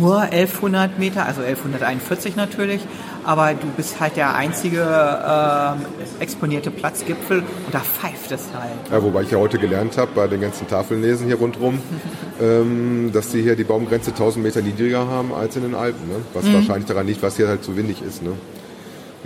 nur 0.00 0.20
1100 0.22 0.98
Meter, 0.98 1.26
also 1.26 1.42
1141 1.42 2.34
natürlich, 2.34 2.80
aber 3.24 3.52
du 3.52 3.66
bist 3.76 4.00
halt 4.00 4.16
der 4.16 4.34
einzige 4.34 4.80
ähm, 4.80 5.84
exponierte 6.18 6.70
Platzgipfel 6.70 7.40
und 7.40 7.74
da 7.74 7.80
pfeift 7.80 8.32
es 8.32 8.44
halt. 8.58 8.70
Ja, 8.90 9.02
wobei 9.02 9.22
ich 9.22 9.30
ja 9.32 9.38
heute 9.38 9.58
gelernt 9.58 9.98
habe, 9.98 10.10
bei 10.14 10.28
den 10.28 10.40
ganzen 10.40 10.66
Tafeln 10.66 11.02
lesen 11.02 11.26
hier 11.26 11.36
rundherum, 11.36 11.78
ähm, 12.40 13.10
dass 13.12 13.32
sie 13.32 13.42
hier 13.42 13.54
die 13.54 13.64
Baumgrenze 13.64 14.12
1000 14.12 14.42
Meter 14.44 14.62
niedriger 14.62 15.06
haben 15.08 15.34
als 15.34 15.56
in 15.56 15.62
den 15.62 15.74
Alpen. 15.74 16.08
Ne? 16.08 16.16
Was 16.32 16.44
Mhm. 16.44 16.54
wahrscheinlich 16.54 16.86
daran 16.86 17.06
liegt, 17.06 17.22
was 17.22 17.36
hier 17.36 17.48
halt 17.48 17.62
so 17.62 17.76
windig 17.76 18.00
ist. 18.00 18.22
Ne? 18.22 18.30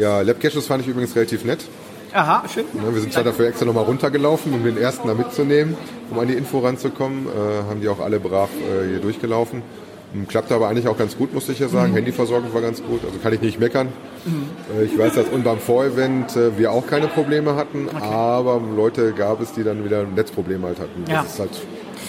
Ja, 0.00 0.23
Labcaches 0.23 0.66
fand 0.66 0.83
ich 0.83 0.88
übrigens 0.88 1.14
relativ 1.14 1.45
nett. 1.45 1.59
Aha, 2.14 2.42
schön. 2.49 2.64
Ne, 2.73 2.95
wir 2.95 3.02
sind 3.02 3.12
zwar 3.12 3.23
dafür 3.23 3.49
extra 3.49 3.66
nochmal 3.66 3.85
runtergelaufen, 3.85 4.54
um 4.54 4.64
den 4.64 4.78
ersten 4.78 5.07
da 5.07 5.14
mitzunehmen, 5.14 5.76
um 6.11 6.19
an 6.19 6.26
die 6.26 6.35
Info 6.35 6.61
ranzukommen. 6.61 7.26
Äh, 7.26 7.69
haben 7.69 7.83
die 7.83 7.88
auch 7.88 8.00
alle 8.00 8.19
brav 8.19 8.49
äh, 8.49 8.88
hier 8.88 9.00
durchgelaufen. 9.00 9.62
Ähm, 10.14 10.26
Klappte 10.26 10.54
aber 10.54 10.69
eigentlich 10.69 10.88
auch 10.88 10.97
ganz 10.97 11.19
gut, 11.19 11.35
muss 11.35 11.50
ich 11.50 11.59
ja 11.59 11.69
sagen. 11.69 11.92
Handyversorgung 11.92 12.52
war 12.54 12.62
ganz 12.62 12.83
gut, 12.83 13.04
also 13.04 13.19
kann 13.23 13.35
ich 13.35 13.42
nicht 13.42 13.61
meckern. 13.61 13.88
Äh, 14.75 14.85
ich 14.85 14.99
weiß, 14.99 15.16
dass 15.16 15.28
und 15.28 15.45
beim 15.45 15.59
Vorevent 15.59 16.35
äh, 16.35 16.57
wir 16.57 16.73
auch 16.73 16.87
keine 16.87 17.07
Probleme 17.07 17.54
hatten, 17.54 17.90
aber 18.00 18.59
Leute 18.75 19.12
gab 19.12 19.42
es, 19.42 19.52
die 19.52 19.64
dann 19.64 19.85
wieder 19.85 20.04
Netzprobleme 20.04 20.66
halt 20.66 20.80
hatten. 20.80 21.04
Ja. 21.09 21.25
Das 21.25 21.35
ist 21.35 21.40
halt, 21.40 21.50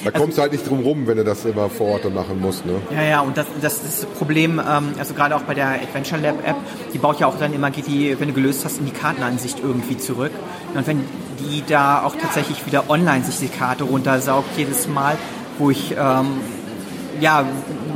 da 0.03 0.11
kommst 0.11 0.37
du 0.37 0.41
halt 0.41 0.51
nicht 0.51 0.67
drum 0.69 0.79
rum, 0.81 1.07
wenn 1.07 1.17
du 1.17 1.23
das 1.23 1.45
immer 1.45 1.69
vor 1.69 1.87
Ort 1.87 2.13
machen 2.13 2.39
musst. 2.39 2.65
Ne? 2.65 2.73
Ja, 2.93 3.03
ja, 3.03 3.21
und 3.21 3.37
das, 3.37 3.45
das 3.61 3.83
ist 3.83 4.03
das 4.03 4.05
Problem, 4.05 4.59
ähm, 4.59 4.93
also 4.97 5.13
gerade 5.13 5.35
auch 5.35 5.43
bei 5.43 5.53
der 5.53 5.67
Adventure 5.67 6.21
Lab 6.21 6.47
App, 6.47 6.55
die 6.93 6.97
baut 6.97 7.19
ja 7.19 7.27
auch 7.27 7.37
dann 7.37 7.53
immer, 7.53 7.71
geht 7.71 7.87
die, 7.87 8.19
wenn 8.19 8.29
du 8.29 8.33
gelöst 8.33 8.65
hast, 8.65 8.79
in 8.79 8.85
die 8.85 8.91
Kartenansicht 8.91 9.59
irgendwie 9.61 9.97
zurück. 9.97 10.31
Und 10.73 10.87
wenn 10.87 11.03
die 11.39 11.63
da 11.67 12.03
auch 12.03 12.15
tatsächlich 12.15 12.65
wieder 12.65 12.89
online 12.89 13.23
sich 13.23 13.37
die 13.37 13.47
Karte 13.47 13.83
runtersaugt, 13.83 14.57
jedes 14.57 14.87
Mal, 14.87 15.17
wo 15.57 15.69
ich 15.69 15.95
ähm, 15.97 16.41
ja 17.19 17.45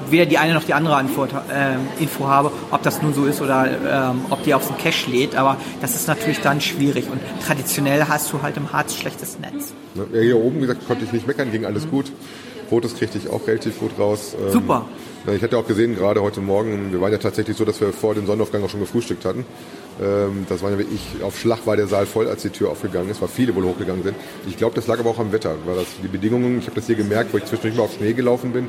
weder 0.10 0.26
die 0.26 0.38
eine 0.38 0.54
noch 0.54 0.64
die 0.64 0.74
andere 0.74 0.96
Antwort, 0.96 1.32
ähm, 1.54 1.80
Info 2.00 2.28
habe, 2.28 2.52
ob 2.72 2.84
das 2.84 3.02
nun 3.02 3.14
so 3.14 3.26
ist 3.26 3.42
oder 3.42 3.68
ähm, 4.12 4.22
ob 4.30 4.44
die 4.44 4.54
auf 4.54 4.68
den 4.68 4.78
Cache 4.78 5.10
lädt, 5.10 5.36
aber 5.36 5.58
das 5.82 5.96
ist 5.96 6.08
natürlich 6.08 6.42
dann 6.42 6.62
schwierig 6.62 7.06
und 7.12 7.20
traditionell 7.46 8.06
hast 8.08 8.32
du 8.32 8.42
halt 8.42 8.58
im 8.58 8.72
Harz 8.72 8.96
schlechtes 8.96 9.40
Netz. 9.40 9.74
Ne? 9.96 10.06
Ja, 10.14 10.20
Hier 10.22 10.38
oben, 10.38 10.58
wie 10.58 10.62
gesagt, 10.62 10.86
konnte 10.88 11.06
ich 11.06 11.12
nicht 11.12 11.28
meckern, 11.28 11.52
ging 11.52 11.66
alles 11.66 11.90
gut. 11.90 12.12
Fotos 12.70 12.96
kriegte 12.96 13.18
ich 13.18 13.30
auch 13.30 13.48
relativ 13.48 13.80
gut 13.80 13.92
raus. 14.00 14.36
Ähm, 14.40 14.52
Super. 14.52 14.86
Ich 15.36 15.42
hatte 15.42 15.58
auch 15.58 15.68
gesehen, 15.68 15.96
gerade 15.96 16.22
heute 16.22 16.40
Morgen, 16.42 16.92
wir 16.92 17.02
waren 17.02 17.12
ja 17.12 17.18
tatsächlich 17.18 17.58
so, 17.58 17.66
dass 17.66 17.82
wir 17.82 17.92
vor 17.94 18.14
dem 18.14 18.28
Sonnenaufgang 18.28 18.64
auch 18.64 18.70
schon 18.70 18.80
gefrühstückt 18.80 19.26
hatten. 19.26 19.44
Ähm, 20.02 20.46
Das 20.50 20.62
war 20.62 20.72
ja 20.72 20.78
wirklich, 20.78 21.02
auf 21.24 21.40
Schlag 21.40 21.66
war 21.66 21.76
der 21.76 21.88
Saal 21.88 22.06
voll, 22.06 22.28
als 22.28 22.44
die 22.44 22.50
Tür 22.50 22.70
aufgegangen 22.70 23.10
ist, 23.10 23.22
weil 23.22 23.28
viele 23.28 23.56
wohl 23.56 23.64
hochgegangen 23.64 24.04
sind. 24.04 24.16
Ich 24.48 24.58
glaube, 24.58 24.76
das 24.76 24.86
lag 24.88 25.00
aber 25.00 25.10
auch 25.10 25.20
am 25.20 25.32
Wetter, 25.32 25.56
weil 25.66 25.76
das 25.76 25.86
die 26.04 26.08
Bedingungen, 26.08 26.60
ich 26.60 26.66
habe 26.66 26.76
das 26.76 26.86
hier 26.86 26.96
gemerkt, 26.96 27.34
wo 27.34 27.38
ich 27.38 27.46
zwischendurch 27.46 27.76
mal 27.76 27.84
auf 27.84 27.94
Schnee 27.96 28.14
gelaufen 28.14 28.52
bin. 28.52 28.68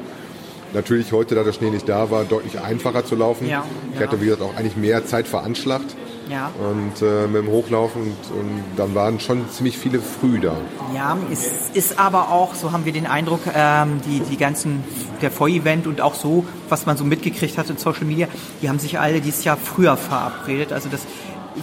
Natürlich 0.77 1.11
heute, 1.13 1.35
da 1.35 1.43
der 1.43 1.55
Schnee 1.55 1.71
nicht 1.71 1.89
da 1.89 2.11
war, 2.11 2.25
deutlich 2.25 2.61
einfacher 2.61 3.03
zu 3.03 3.17
laufen. 3.17 3.49
Ja, 3.49 3.65
ich 3.95 3.99
hatte, 3.99 4.21
wie 4.21 4.27
gesagt, 4.27 4.43
auch 4.43 4.55
eigentlich 4.57 4.77
mehr 4.77 5.07
Zeit 5.07 5.27
veranschlagt 5.27 5.97
Ja. 6.31 6.51
und 6.61 7.01
äh, 7.01 7.27
mit 7.27 7.43
dem 7.45 7.49
Hochlaufen 7.49 8.03
und, 8.03 8.39
und 8.39 8.63
dann 8.77 8.95
waren 8.95 9.19
schon 9.19 9.49
ziemlich 9.49 9.79
viele 9.79 10.01
früh 10.01 10.39
da. 10.39 10.55
Ja, 10.95 11.17
es 11.33 11.71
ist 11.73 11.99
aber 11.99 12.29
auch, 12.31 12.55
so 12.55 12.73
haben 12.73 12.85
wir 12.85 12.93
den 12.93 13.07
Eindruck, 13.07 13.41
ähm, 13.55 14.01
die, 14.07 14.21
die 14.21 14.37
ganzen, 14.37 14.85
der 15.23 15.31
Vorevent 15.31 15.87
und 15.87 16.03
auch 16.03 16.15
so, 16.15 16.45
was 16.69 16.85
man 16.85 16.99
so 16.99 17.05
mitgekriegt 17.05 17.57
hat 17.57 17.71
in 17.71 17.79
Social 17.79 18.05
Media, 18.05 18.29
die 18.61 18.69
haben 18.69 18.79
sich 18.79 18.99
alle 18.99 19.23
dieses 19.23 19.45
Jahr 19.45 19.57
früher 19.57 19.97
verabredet. 19.97 20.75
Also 20.75 20.91
das 20.91 21.01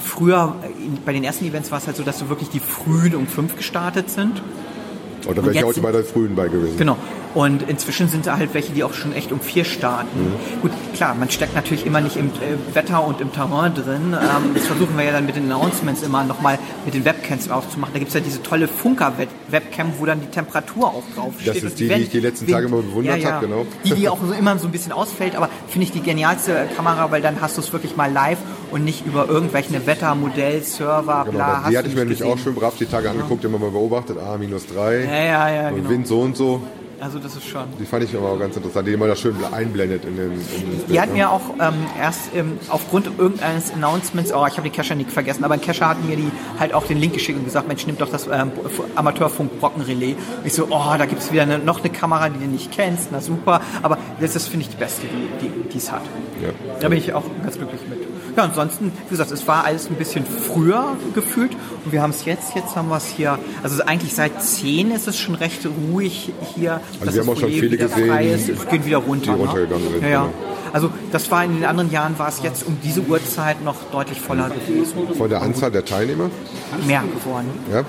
früher, 0.01 0.55
bei 1.05 1.13
den 1.13 1.23
ersten 1.23 1.45
Events 1.45 1.69
war 1.69 1.77
es 1.77 1.85
halt 1.85 1.97
so, 1.97 2.01
dass 2.03 2.17
so 2.17 2.29
wirklich 2.29 2.49
die 2.49 2.59
frühen 2.59 3.13
um 3.13 3.27
fünf 3.27 3.55
gestartet 3.57 4.09
sind. 4.09 4.41
Oder 5.27 5.51
jetzt 5.51 5.63
heute 5.63 5.81
bei 5.81 5.91
der 5.91 6.03
frühen 6.03 6.35
bei 6.35 6.47
gewesen. 6.47 6.77
Genau. 6.77 6.97
Und 7.33 7.67
inzwischen 7.67 8.09
sind 8.09 8.27
da 8.27 8.37
halt 8.37 8.53
welche, 8.53 8.73
die 8.73 8.83
auch 8.83 8.93
schon 8.93 9.13
echt 9.13 9.31
um 9.31 9.39
vier 9.39 9.65
starten. 9.65 10.19
Mhm. 10.19 10.61
Gut, 10.61 10.71
klar, 10.93 11.15
man 11.15 11.29
steckt 11.29 11.55
natürlich 11.55 11.85
immer 11.85 12.01
nicht 12.01 12.15
im 12.15 12.27
äh, 12.27 12.75
Wetter 12.75 13.05
und 13.05 13.19
im 13.21 13.31
Terrain 13.31 13.73
drin. 13.73 14.13
Ähm, 14.13 14.53
das 14.53 14.67
versuchen 14.67 14.97
wir 14.97 15.03
ja 15.03 15.11
dann 15.11 15.25
mit 15.25 15.35
den 15.35 15.51
Announcements 15.51 16.03
immer 16.03 16.23
nochmal 16.23 16.57
mit 16.85 16.93
den 16.93 17.05
Webcams 17.05 17.49
aufzumachen. 17.49 17.93
Da 17.93 17.99
gibt's 17.99 18.13
ja 18.13 18.19
diese 18.19 18.41
tolle 18.41 18.67
Funker-Webcam, 18.67 19.93
wo 19.97 20.05
dann 20.05 20.21
die 20.21 20.27
Temperatur 20.27 20.87
auch 20.87 21.03
draufsteht. 21.15 21.47
Das 21.47 21.57
ist 21.57 21.63
und 21.63 21.79
die, 21.79 21.87
die 21.87 21.93
ich 21.95 22.09
die 22.09 22.19
letzten 22.19 22.47
Tage 22.47 22.67
immer 22.67 22.77
bewundert 22.77 23.17
ja, 23.19 23.29
ja. 23.29 23.35
hab, 23.35 23.41
genau. 23.41 23.65
Die, 23.83 23.93
die 23.93 24.09
auch 24.09 24.19
so 24.25 24.33
immer 24.33 24.57
so 24.57 24.67
ein 24.67 24.71
bisschen 24.71 24.91
ausfällt, 24.91 25.35
aber 25.35 25.49
finde 25.67 25.85
ich 25.85 25.91
die 25.91 26.01
genialste 26.01 26.67
Kamera, 26.75 27.11
weil 27.11 27.21
dann 27.21 27.41
hast 27.41 27.57
du 27.57 27.61
es 27.61 27.73
wirklich 27.73 27.95
mal 27.95 28.11
live 28.11 28.39
und 28.71 28.83
nicht 28.83 29.05
über 29.05 29.27
irgendwelche 29.27 29.85
Wettermodell, 29.85 30.63
Server, 30.63 31.23
Genau, 31.25 31.37
bla. 31.37 31.65
die 31.69 31.77
hatte 31.77 31.87
ich 31.89 31.95
mir 31.95 32.01
nämlich 32.01 32.23
auch 32.23 32.37
schön 32.37 32.55
brav 32.55 32.75
die 32.77 32.85
Tage 32.85 33.09
angeguckt, 33.09 33.43
immer 33.43 33.59
mal 33.59 33.71
beobachtet, 33.71 34.17
ah, 34.17 34.37
minus 34.37 34.65
drei, 34.67 35.03
Ja, 35.03 35.13
ja, 35.13 35.49
ja, 35.49 35.67
und 35.69 35.75
genau. 35.75 35.89
Wind 35.89 36.07
so 36.07 36.21
und 36.21 36.37
so. 36.37 36.61
Also 36.99 37.19
das 37.19 37.35
ist 37.35 37.47
schon. 37.47 37.65
Die 37.79 37.85
fand 37.85 38.03
ich 38.03 38.15
aber 38.15 38.29
auch 38.29 38.39
ganz 38.39 38.55
interessant, 38.55 38.87
die 38.87 38.93
immer 38.93 39.07
das 39.07 39.19
schön 39.19 39.35
einblendet 39.51 40.05
in 40.05 40.15
den 40.15 40.31
in 40.31 40.39
Die 40.39 40.85
Bild, 40.87 41.01
hat 41.01 41.09
ne? 41.09 41.15
mir 41.15 41.29
auch 41.31 41.41
ähm, 41.59 41.85
erst 41.99 42.33
ähm, 42.33 42.57
aufgrund 42.69 43.07
irgendeines 43.17 43.73
Announcements, 43.73 44.31
oh, 44.33 44.45
ich 44.47 44.53
habe 44.53 44.69
den 44.69 44.71
Kescher 44.71 44.95
nicht 44.95 45.11
vergessen, 45.11 45.43
aber 45.43 45.55
ein 45.55 45.61
Kescher 45.61 45.89
hat 45.89 46.03
mir 46.03 46.15
die 46.15 46.31
halt 46.59 46.73
auch 46.73 46.85
den 46.85 46.97
Link 46.97 47.13
geschickt 47.13 47.37
und 47.37 47.45
gesagt, 47.45 47.67
Mensch, 47.67 47.85
nimm 47.85 47.97
doch 47.97 48.09
das 48.09 48.27
ähm, 48.27 48.51
Amateurfunk 48.95 49.59
Brockenrelais. 49.59 50.15
Ich 50.43 50.53
so, 50.53 50.67
oh, 50.69 50.95
da 50.97 51.05
gibt's 51.05 51.31
wieder 51.31 51.43
eine, 51.43 51.59
noch 51.59 51.79
eine 51.79 51.89
Kamera, 51.89 52.29
die 52.29 52.39
du 52.39 52.45
nicht 52.45 52.71
kennst, 52.71 53.09
na 53.11 53.21
super. 53.21 53.61
Aber 53.81 53.97
das 54.19 54.35
ist, 54.35 54.47
finde 54.47 54.65
ich, 54.65 54.69
die 54.69 54.77
beste, 54.77 55.07
die 55.07 55.47
die 55.47 55.69
die 55.69 55.77
es 55.77 55.91
hat. 55.91 56.03
Ja. 56.41 56.49
Da 56.79 56.89
bin 56.89 56.97
ich 56.97 57.13
auch 57.13 57.23
ganz 57.43 57.57
glücklich 57.57 57.81
mit. 57.89 58.12
Ja, 58.35 58.43
ansonsten, 58.43 58.91
wie 59.07 59.09
gesagt, 59.09 59.31
es 59.31 59.47
war 59.47 59.63
alles 59.65 59.89
ein 59.89 59.95
bisschen 59.95 60.25
früher 60.25 60.97
gefühlt 61.13 61.51
und 61.85 61.91
wir 61.91 62.01
haben 62.01 62.09
es 62.09 62.25
jetzt, 62.25 62.55
jetzt 62.55 62.75
haben 62.75 62.89
wir 62.89 62.97
es 62.97 63.05
hier, 63.05 63.37
also 63.61 63.83
eigentlich 63.83 64.15
seit 64.15 64.41
10 64.41 64.91
ist 64.91 65.07
es 65.07 65.19
schon 65.19 65.35
recht 65.35 65.67
ruhig 65.91 66.31
hier. 66.55 66.81
dass 67.03 67.13
wir 67.13 67.21
haben 67.21 67.29
auch 67.29 67.37
schon 67.37 67.51
viele 67.51 67.77
gesehen, 67.77 68.17
ist. 68.19 68.49
Es 68.49 68.67
geht 68.67 68.85
wieder 68.85 68.97
runter. 68.97 69.33
die 69.33 69.39
runtergegangen 69.39 69.85
ne? 69.85 69.91
sind, 69.91 70.03
Ja, 70.03 70.09
ja. 70.09 70.21
genau. 70.23 70.33
Also 70.73 70.89
das 71.11 71.29
war 71.29 71.45
in 71.45 71.53
den 71.53 71.65
anderen 71.65 71.91
Jahren, 71.91 72.17
war 72.17 72.29
es 72.29 72.41
jetzt 72.41 72.65
um 72.65 72.77
diese 72.83 73.01
Uhrzeit 73.01 73.63
noch 73.63 73.75
deutlich 73.91 74.19
voller 74.19 74.49
gewesen. 74.49 75.15
Von 75.15 75.29
der 75.29 75.43
Anzahl 75.43 75.69
der 75.69 75.85
Teilnehmer, 75.85 76.31
Mehr 76.87 77.03
geworden. 77.03 77.47
ja, 77.71 77.83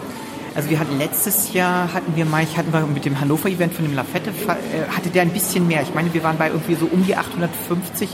Also 0.55 0.69
wir 0.69 0.79
hatten 0.79 0.99
letztes 0.99 1.55
Jahr, 1.55 1.95
hatten 1.95 2.15
wir 2.15 2.27
mal, 2.27 2.43
ich 2.43 2.59
hatten 2.59 2.75
wir 2.75 2.87
mit 2.87 3.07
dem 3.07 3.19
Hannover-Event 3.19 3.73
von 3.73 3.87
dem 3.87 3.95
Lafette, 3.95 4.29
äh, 4.31 4.95
hatte 4.95 5.09
der 5.09 5.23
ein 5.23 5.31
bisschen 5.31 5.67
mehr. 5.67 5.81
Ich 5.81 5.95
meine, 5.95 6.13
wir 6.13 6.23
waren 6.23 6.37
bei 6.37 6.49
irgendwie 6.49 6.75
so 6.75 6.85
um 6.85 7.07
die 7.07 7.17
850 7.17 8.11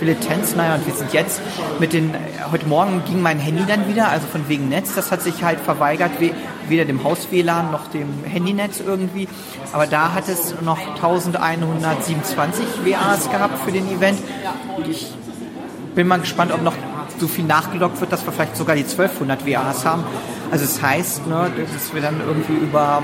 Villetens. 0.00 0.54
Naja, 0.56 0.74
und 0.76 0.86
wir 0.86 0.94
sind 0.94 1.12
jetzt 1.12 1.40
mit 1.80 1.92
den, 1.92 2.14
heute 2.50 2.66
Morgen 2.66 3.02
ging 3.06 3.22
mein 3.22 3.38
Handy 3.38 3.64
dann 3.66 3.88
wieder, 3.88 4.08
also 4.08 4.26
von 4.26 4.48
wegen 4.48 4.68
Netz, 4.68 4.94
das 4.94 5.10
hat 5.10 5.22
sich 5.22 5.42
halt 5.42 5.60
verweigert, 5.60 6.12
we- 6.20 6.32
weder 6.68 6.84
dem 6.84 7.02
Haus-WLAN 7.04 7.70
noch 7.70 7.88
dem 7.88 8.08
Handynetz 8.24 8.80
irgendwie. 8.84 9.28
Aber 9.72 9.86
da 9.86 10.12
hat 10.14 10.28
es 10.28 10.54
noch 10.62 10.78
1127 10.96 12.64
WAs 12.84 13.30
gehabt 13.30 13.58
für 13.64 13.72
den 13.72 13.88
Event. 13.90 14.18
Ich 14.88 15.12
bin 15.94 16.06
mal 16.06 16.20
gespannt, 16.20 16.52
ob 16.52 16.62
noch 16.62 16.74
so 17.18 17.28
viel 17.28 17.44
nachgeloggt 17.44 18.00
wird, 18.00 18.10
dass 18.12 18.24
wir 18.26 18.32
vielleicht 18.32 18.56
sogar 18.56 18.74
die 18.76 18.82
1200 18.82 19.46
WAs 19.46 19.84
haben. 19.84 20.04
Also 20.54 20.66
es 20.66 20.80
heißt, 20.80 21.26
ne, 21.26 21.50
dass 21.74 21.92
wir 21.92 22.00
dann 22.00 22.20
irgendwie 22.24 22.52
über 22.64 23.02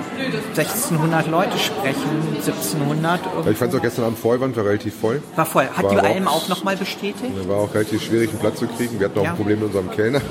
1600 0.57 1.27
Leute 1.29 1.59
sprechen, 1.59 2.09
1700. 2.37 3.21
ich 3.51 3.57
fand 3.59 3.73
es 3.73 3.79
auch 3.79 3.83
gestern 3.83 4.05
Abend 4.05 4.19
voll, 4.21 4.41
waren 4.41 4.55
wir 4.55 4.65
relativ 4.65 4.95
voll. 4.95 5.21
War 5.35 5.47
voll. 5.47 5.65
Hat 5.77 5.83
War 5.85 5.91
die 5.91 5.99
Alm 5.99 6.29
auch- 6.29 6.49
nochmal 6.49 6.77
bestätigt? 6.77 7.33
War 7.49 7.57
auch 7.57 7.75
relativ 7.75 8.03
schwierig, 8.05 8.31
einen 8.31 8.39
Platz 8.39 8.61
zu 8.61 8.69
kriegen. 8.69 9.01
Wir 9.01 9.07
hatten 9.09 9.19
auch 9.19 9.25
Ja. 9.25 9.31
ein 9.31 9.37
Problem 9.37 9.59
mit 9.59 9.67
unserem 9.67 9.91
Kellner. 9.91 10.21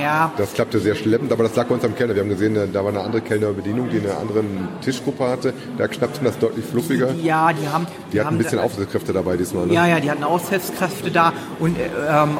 Ja. 0.00 0.30
Das 0.36 0.52
klappte 0.52 0.78
sehr 0.78 0.94
schleppend, 0.94 1.32
aber 1.32 1.44
das 1.44 1.54
lag 1.56 1.66
bei 1.68 1.74
uns 1.74 1.84
am 1.84 1.94
Kellner. 1.94 2.14
Wir 2.14 2.22
haben 2.22 2.28
gesehen, 2.28 2.54
da 2.72 2.82
war 2.84 2.90
eine 2.90 3.00
andere 3.00 3.22
Kellnerbedienung, 3.22 3.88
die 3.88 3.98
eine 3.98 4.14
andere 4.16 4.42
Tischgruppe 4.82 5.26
hatte. 5.26 5.54
Da 5.78 5.88
knappte 5.88 6.22
das 6.22 6.38
deutlich 6.38 6.66
fluffiger. 6.66 7.12
Ja, 7.22 7.50
die 7.52 7.66
haben... 7.68 7.86
Die 8.12 8.18
hatten 8.18 8.26
haben 8.28 8.34
ein 8.36 8.38
bisschen 8.38 8.58
da- 8.58 8.64
Aufsichtstkräfte 8.64 9.12
dabei 9.14 9.36
diesmal. 9.38 9.66
Ne? 9.66 9.72
Ja, 9.74 9.86
ja, 9.86 10.00
die 10.00 10.10
hatten 10.10 10.24
Aushilfskräfte 10.24 11.10
da 11.10 11.32
und 11.60 11.78
äh, 11.78 11.82
ähm, 12.10 12.36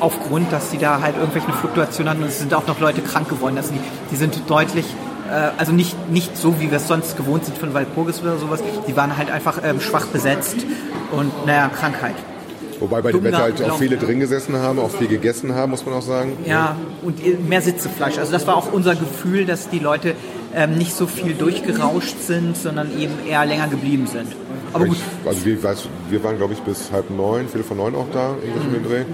aufgrund, 0.00 0.50
dass 0.52 0.70
die 0.70 0.78
da 0.78 1.00
halt 1.02 1.16
irgendwelche 1.18 1.52
Fluktuationen 1.52 2.10
hatten 2.18 2.30
sind 2.30 2.54
auch 2.54 2.66
noch 2.66 2.80
Leute 2.80 3.02
krank 3.02 3.28
geworden. 3.28 3.55
Also 3.56 3.72
die, 3.72 3.80
die 4.10 4.16
sind 4.16 4.38
deutlich, 4.48 4.86
äh, 5.28 5.50
also 5.58 5.72
nicht, 5.72 6.10
nicht 6.10 6.36
so, 6.36 6.60
wie 6.60 6.70
wir 6.70 6.78
es 6.78 6.88
sonst 6.88 7.16
gewohnt 7.16 7.44
sind 7.44 7.58
von 7.58 7.74
Walpurgis 7.74 8.22
oder 8.22 8.38
sowas. 8.38 8.60
Die 8.86 8.96
waren 8.96 9.16
halt 9.16 9.30
einfach 9.30 9.60
ähm, 9.64 9.80
schwach 9.80 10.06
besetzt 10.06 10.56
und 11.12 11.46
naja, 11.46 11.68
Krankheit. 11.68 12.14
Wobei 12.80 13.00
bei 13.00 13.12
dem 13.12 13.24
Wetter 13.24 13.38
halt 13.38 13.62
auch 13.62 13.78
viele 13.78 13.96
drin 13.96 14.20
gesessen 14.20 14.56
haben, 14.56 14.78
auch 14.78 14.90
viel 14.90 15.08
gegessen 15.08 15.54
haben, 15.54 15.70
muss 15.70 15.86
man 15.86 15.94
auch 15.94 16.02
sagen. 16.02 16.36
Ja, 16.44 16.76
und 17.02 17.48
mehr 17.48 17.62
Sitzefleisch. 17.62 18.18
Also 18.18 18.32
das 18.32 18.46
war 18.46 18.56
auch 18.56 18.72
unser 18.72 18.94
Gefühl, 18.94 19.46
dass 19.46 19.70
die 19.70 19.78
Leute 19.78 20.14
ähm, 20.54 20.76
nicht 20.76 20.94
so 20.94 21.06
viel 21.06 21.34
durchgerauscht 21.34 22.16
sind, 22.20 22.56
sondern 22.56 22.90
eben 22.98 23.14
eher 23.26 23.46
länger 23.46 23.68
geblieben 23.68 24.06
sind. 24.06 24.28
Aber 24.72 24.86
gut, 24.86 24.96
Ich, 24.96 25.28
also 25.28 25.44
wir, 25.44 25.62
weiß, 25.62 25.88
wir 26.10 26.22
waren, 26.22 26.36
glaube 26.36 26.52
ich, 26.52 26.60
bis 26.60 26.90
halb 26.92 27.10
neun, 27.10 27.48
Viertel 27.48 27.64
von 27.64 27.78
neun 27.78 27.94
auch 27.94 28.08
da, 28.12 28.34
irgendwas 28.42 28.64
um 28.64 28.72
den 28.72 28.84
Dreh. 28.84 29.04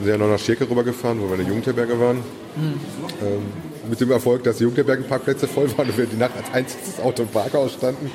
Wir 0.00 0.12
sind 0.12 0.20
ja 0.20 0.26
noch 0.26 0.32
nach 0.32 0.38
Schirke 0.42 0.68
rübergefahren, 0.68 1.20
wo 1.20 1.26
wir 1.26 1.32
in 1.32 1.40
der 1.40 1.48
Jugendherberge 1.48 2.00
waren. 2.00 2.18
Ähm, 2.56 3.42
mit 3.88 4.00
dem 4.00 4.10
Erfolg, 4.10 4.42
dass 4.44 4.56
die 4.56 4.62
Jugendherbergenparkplätze 4.64 5.46
voll 5.46 5.66
waren 5.76 5.88
und 5.88 5.98
wir 5.98 6.06
die 6.06 6.16
Nacht 6.16 6.32
als 6.38 6.54
einziges 6.54 7.00
Auto 7.00 7.22
im 7.24 7.28
Parkhaus 7.28 7.74
standen. 7.74 8.10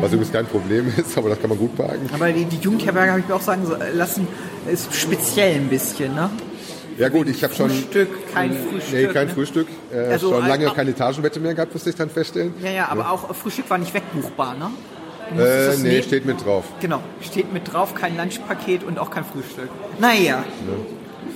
Was 0.00 0.12
übrigens 0.12 0.32
kein 0.32 0.46
Problem 0.46 0.92
ist, 0.96 1.16
aber 1.16 1.28
das 1.28 1.40
kann 1.40 1.50
man 1.50 1.58
gut 1.58 1.76
parken. 1.76 2.08
aber 2.12 2.32
die, 2.32 2.44
die 2.46 2.56
Jugendherberge, 2.56 3.10
habe 3.12 3.20
ich 3.20 3.28
mir 3.28 3.34
auch 3.36 3.40
sagen 3.40 3.62
lassen, 3.94 4.26
ist 4.70 4.92
speziell 4.94 5.54
ein 5.56 5.68
bisschen, 5.68 6.14
ne? 6.14 6.30
Ja 6.98 7.08
gut, 7.08 7.28
ich 7.28 7.42
habe 7.44 7.54
schon... 7.54 7.70
Frühstück, 7.70 8.08
kein 8.32 8.52
Frühstück. 8.52 8.92
Nee, 8.92 9.06
kein 9.06 9.26
ne? 9.28 9.34
Frühstück. 9.34 9.68
Äh, 9.92 10.12
Also, 10.12 10.30
schon 10.30 10.48
lange 10.48 10.66
äh, 10.66 10.70
keine 10.70 10.90
Etagenbette 10.90 11.38
mehr 11.40 11.54
gehabt, 11.54 11.72
musste 11.72 11.90
ich 11.90 11.96
dann 11.96 12.10
feststellen. 12.10 12.54
Ja, 12.62 12.70
ja, 12.70 12.88
aber 12.88 13.10
auch 13.10 13.34
Frühstück 13.34 13.68
war 13.70 13.78
nicht 13.78 13.94
wegbuchbar, 13.94 14.56
ne? 14.56 14.70
Äh, 15.42 15.76
nee, 15.78 16.02
steht 16.02 16.26
mit 16.26 16.44
drauf. 16.44 16.64
Genau, 16.80 17.00
steht 17.20 17.52
mit 17.52 17.72
drauf, 17.72 17.94
kein 17.94 18.16
Lunchpaket 18.16 18.84
und 18.84 18.98
auch 18.98 19.10
kein 19.10 19.24
Frühstück. 19.24 19.68
Naja, 19.98 20.44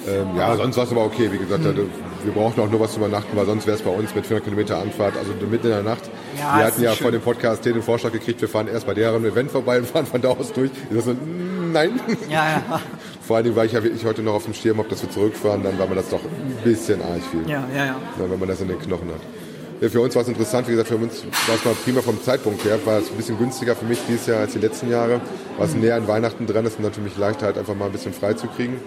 Ähm, 0.08 0.36
ja, 0.36 0.56
sonst 0.56 0.76
war 0.76 0.84
es 0.84 0.90
aber 0.90 1.04
okay. 1.04 1.30
Wie 1.30 1.38
gesagt, 1.38 1.64
also, 1.64 1.82
wir 2.24 2.32
brauchten 2.32 2.60
auch 2.60 2.70
nur 2.70 2.80
was 2.80 2.92
zu 2.92 2.98
übernachten, 2.98 3.36
weil 3.36 3.46
sonst 3.46 3.66
wäre 3.66 3.76
es 3.76 3.82
bei 3.82 3.90
uns 3.90 4.14
mit 4.14 4.26
400 4.26 4.44
Kilometer 4.44 4.78
Anfahrt, 4.78 5.16
also 5.16 5.32
mitten 5.46 5.66
in 5.66 5.72
der 5.72 5.82
Nacht. 5.82 6.10
Ja, 6.38 6.58
wir 6.58 6.64
hatten 6.66 6.82
ja 6.82 6.92
schön. 6.92 7.02
vor 7.02 7.10
dem 7.12 7.20
Podcast 7.20 7.64
den 7.64 7.82
Vorschlag 7.82 8.12
gekriegt, 8.12 8.40
wir 8.40 8.48
fahren 8.48 8.68
erst 8.68 8.86
bei 8.86 8.94
deren 8.94 9.24
Event 9.24 9.50
vorbei 9.50 9.78
und 9.78 9.86
fahren 9.90 10.06
von 10.06 10.20
da 10.20 10.28
aus 10.28 10.52
durch. 10.52 10.70
Ich 10.90 11.04
so, 11.04 11.14
nein. 11.72 12.00
ja, 12.28 12.50
ja, 12.50 12.80
Vor 13.26 13.36
allen 13.36 13.44
Dingen 13.44 13.56
war 13.56 13.66
ich 13.66 13.72
ja 13.72 13.82
wirklich 13.82 14.04
heute 14.06 14.22
noch 14.22 14.34
auf 14.34 14.44
dem 14.44 14.54
Schirm, 14.54 14.78
ob 14.80 14.88
dass 14.88 15.02
wir 15.02 15.10
zurückfahren, 15.10 15.62
dann 15.62 15.78
war 15.78 15.86
mir 15.86 15.96
das 15.96 16.08
doch 16.08 16.20
ein 16.24 16.64
bisschen 16.64 17.02
arg 17.02 17.20
viel, 17.30 17.48
ja, 17.48 17.62
ja, 17.76 17.84
ja. 17.84 17.96
wenn 18.16 18.38
man 18.38 18.48
das 18.48 18.60
in 18.62 18.68
den 18.68 18.78
Knochen 18.78 19.08
hat. 19.08 19.20
Ja, 19.80 19.88
für 19.88 20.00
uns 20.00 20.14
war 20.16 20.22
es 20.22 20.28
interessant, 20.28 20.66
wie 20.66 20.72
gesagt, 20.72 20.88
für 20.88 20.96
uns 20.96 21.24
war 21.46 21.54
es 21.54 21.64
mal 21.64 21.74
prima 21.84 22.00
vom 22.00 22.20
Zeitpunkt 22.20 22.64
her, 22.64 22.78
war 22.84 22.98
es 22.98 23.10
ein 23.10 23.16
bisschen 23.16 23.38
günstiger 23.38 23.76
für 23.76 23.84
mich 23.84 23.98
dieses 24.08 24.26
Jahr 24.26 24.40
als 24.40 24.52
die 24.52 24.58
letzten 24.58 24.90
Jahre, 24.90 25.20
was 25.56 25.74
näher 25.74 25.94
an 25.94 26.08
Weihnachten 26.08 26.46
dran 26.46 26.66
ist 26.66 26.78
und 26.78 26.84
natürlich 26.84 27.16
leichter 27.16 27.46
halt 27.46 27.58
einfach 27.58 27.76
mal 27.76 27.86
ein 27.86 27.92
bisschen 27.92 28.12
frei 28.12 28.32
zu 28.32 28.48
kriegen. 28.48 28.80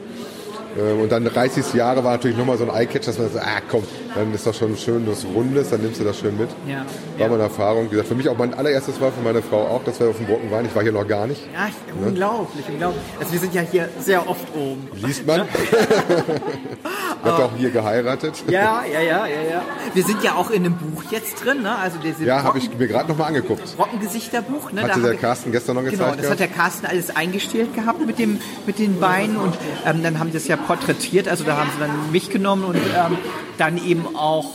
Ähm, 0.78 1.02
Und 1.02 1.12
dann 1.12 1.26
30 1.26 1.74
Jahre 1.74 2.04
war 2.04 2.12
natürlich 2.14 2.38
nochmal 2.38 2.58
so 2.58 2.64
ein 2.70 2.70
Eye-Catch, 2.76 3.08
dass 3.08 3.18
man 3.20 3.30
sagt, 3.32 3.46
ah 3.46 3.62
komm, 3.70 3.84
dann 4.16 4.34
ist 4.34 4.46
das 4.46 4.58
schon 4.58 4.76
schön 4.78 5.06
was 5.08 5.26
Rundes, 5.26 5.70
dann 5.70 5.82
nimmst 5.82 6.00
du 6.00 6.04
das 6.04 6.20
schön 6.20 6.38
mit. 6.38 6.50
Ja, 6.68 6.78
War 6.78 6.86
ja. 7.20 7.28
mal 7.28 7.34
eine 7.36 7.44
Erfahrung. 7.44 7.86
Wie 7.86 7.90
gesagt, 7.92 8.08
für 8.10 8.16
mich 8.16 8.28
auch 8.30 8.38
mein 8.38 8.54
allererstes 8.54 9.00
war, 9.02 9.12
für 9.12 9.22
meine 9.22 9.42
Frau 9.42 9.68
auch, 9.68 9.84
dass 9.84 10.00
wir 10.00 10.08
auf 10.10 10.18
dem 10.18 10.26
Brocken 10.28 10.50
waren. 10.52 10.66
Ich 10.66 10.76
war 10.76 10.84
hier 10.84 10.92
noch 10.92 11.08
gar 11.08 11.28
nicht. 11.28 11.42
Ja, 11.54 11.68
ich, 11.68 12.06
unglaublich, 12.06 12.66
unglaublich. 12.70 13.02
Also 13.20 13.32
wir 13.34 13.40
sind 13.40 13.54
ja 13.54 13.62
hier 13.62 13.90
sehr 14.00 14.28
oft 14.30 14.46
oben. 14.56 14.88
Liest 14.96 15.26
man. 15.28 15.42
Hat 17.24 17.34
auch 17.40 17.52
hier 17.58 17.70
geheiratet. 17.70 18.44
Ja, 18.48 18.84
ja, 18.86 19.00
ja, 19.02 19.26
ja, 19.28 19.42
ja. 19.50 19.62
Wir 19.94 20.04
sind 20.04 20.24
ja 20.24 20.36
auch 20.36 20.50
in 20.50 20.66
einem 20.66 20.76
Buch 20.78 21.04
jetzt 21.12 21.44
drin, 21.44 21.62
ne? 21.62 21.76
Also 21.78 21.98
der 22.00 22.14
Ja, 22.26 22.44
habe 22.44 22.58
ich 22.58 22.76
mir 22.78 22.88
gerade 22.88 23.10
nochmal 23.10 23.28
angeguckt. 23.28 23.62
Rockengesichterbuch, 23.78 24.72
ne? 24.72 24.82
Da 24.82 24.88
Hatte 24.88 24.96
hab 24.96 25.02
der 25.04 25.16
Carsten 25.16 25.52
gestern 25.52 25.76
noch 25.76 25.84
Genau, 25.84 26.06
gezeigt. 26.06 26.24
das 26.24 26.30
hat 26.32 26.40
der 26.40 26.48
Carsten 26.48 26.86
alles 26.86 27.16
eingestellt 27.16 27.74
gehabt 27.76 28.06
mit, 28.06 28.20
dem, 28.20 28.40
mit 28.66 28.80
den 28.80 29.00
Beinen 29.00 29.38
und 29.38 29.56
ähm, 29.86 30.04
dann 30.04 30.20
haben 30.20 30.28
die 30.28 30.34
das 30.34 30.48
ja 30.48 30.58
porträtiert, 30.68 31.28
also 31.28 31.44
da 31.44 31.58
haben 31.58 31.70
sie 31.74 31.80
dann 31.80 32.12
mich 32.12 32.30
genommen 32.30 32.64
und 32.64 32.76
ähm, 32.76 33.18
dann 33.58 33.78
eben 33.84 34.16
auch 34.16 34.46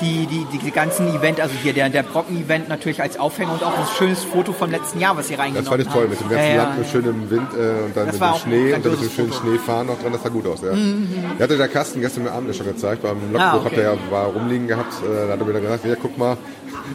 die, 0.00 0.26
die, 0.26 0.44
die, 0.52 0.58
die 0.58 0.70
ganzen 0.72 1.08
Event, 1.14 1.40
also 1.40 1.54
hier 1.62 1.72
der, 1.72 1.88
der 1.88 2.02
Brocken-Event 2.02 2.68
natürlich 2.68 3.00
als 3.00 3.18
Aufhänger 3.18 3.54
und 3.54 3.62
auch 3.62 3.78
ein 3.78 3.86
schönes 3.96 4.24
Foto 4.24 4.52
vom 4.52 4.70
letzten 4.70 5.00
Jahr, 5.00 5.16
was 5.16 5.28
das 5.28 5.38
reingenommen 5.38 5.66
fand 5.70 5.82
ich 5.82 5.88
toll, 5.88 6.02
haben. 6.02 6.10
mit 6.10 6.20
dem 6.20 6.28
ganzen 6.28 6.50
ja. 6.50 6.56
Land 6.64 6.78
mit 6.78 6.88
schönem 6.88 7.30
Wind 7.30 7.48
äh, 7.54 7.84
und 7.84 7.96
dann 7.96 8.06
Das 8.06 8.20
mit 8.20 8.28
dem 8.28 8.34
Schnee 8.42 8.74
und 8.74 8.84
dann 8.84 8.92
mit 8.92 9.02
dem 9.02 9.10
schönen 9.10 9.32
Foto. 9.32 9.44
Mhm, 9.46 9.48
Schneefahren 9.50 9.86
noch 9.86 9.98
dran, 9.98 10.12
das 10.12 10.22
sah 10.22 10.28
gut 10.28 10.46
aus. 10.46 10.60
Ja. 10.62 10.72
Der 10.72 11.44
hatte 11.44 11.56
der 11.56 11.68
Carsten 11.68 12.00
gestern 12.02 12.28
Abend 12.28 12.48
ja 12.48 12.54
schon 12.54 12.66
gezeigt, 12.66 13.02
beim 13.02 13.16
Logbuch 13.32 13.40
Ah, 13.40 13.56
okay. 13.56 13.64
hat 13.64 13.72
er 13.72 13.82
ja 13.94 13.98
war 14.10 14.26
rumliegen 14.26 14.66
gehabt, 14.66 14.92
äh, 15.02 15.26
da 15.28 15.32
hat 15.32 15.40
er 15.40 15.46
mir 15.46 15.52
dann 15.54 15.62
gesagt, 15.62 15.84
ja 15.86 15.94
guck 16.00 16.18
mal, 16.18 16.36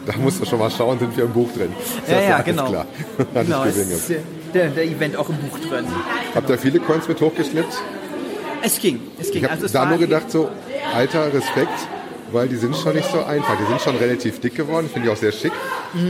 da 0.06 0.12
musst 0.18 0.40
du 0.40 0.46
schon 0.46 0.58
mal 0.60 0.70
schauen, 0.70 0.98
sind 1.00 1.16
wir 1.16 1.24
im 1.24 1.32
Buch 1.32 1.48
drin. 1.56 1.72
Ich 2.06 2.12
Ja, 2.12 2.20
ja, 2.20 2.34
alles 2.36 2.44
genau. 2.46 2.66
klar. 2.68 2.86
Genau, 3.34 3.64
ist 3.64 4.10
der, 4.54 4.68
der 4.68 4.84
Event 4.84 5.16
auch 5.16 5.28
im 5.28 5.36
Buch 5.38 5.58
drin. 5.58 5.86
Habt 6.34 6.48
ihr 6.48 6.58
viele 6.58 6.78
Coins 6.78 7.08
mit 7.08 7.20
hochgeschleppt? 7.20 7.74
Es 8.62 8.78
ging, 8.78 9.00
es 9.20 9.30
ging. 9.30 9.38
Ich 9.38 9.44
habe 9.44 9.54
also 9.54 9.66
es 9.66 9.72
da 9.72 9.86
nur 9.86 9.98
gedacht, 9.98 10.30
so, 10.30 10.48
alter 10.94 11.32
Respekt, 11.32 11.68
weil 12.30 12.48
die 12.48 12.56
sind 12.56 12.76
schon 12.76 12.94
nicht 12.94 13.10
so 13.10 13.22
einfach. 13.22 13.56
Die 13.58 13.66
sind 13.66 13.80
schon 13.80 13.96
relativ 13.96 14.40
dick 14.40 14.54
geworden, 14.54 14.88
finde 14.90 15.08
ich 15.08 15.14
auch 15.14 15.18
sehr 15.18 15.32
schick. 15.32 15.52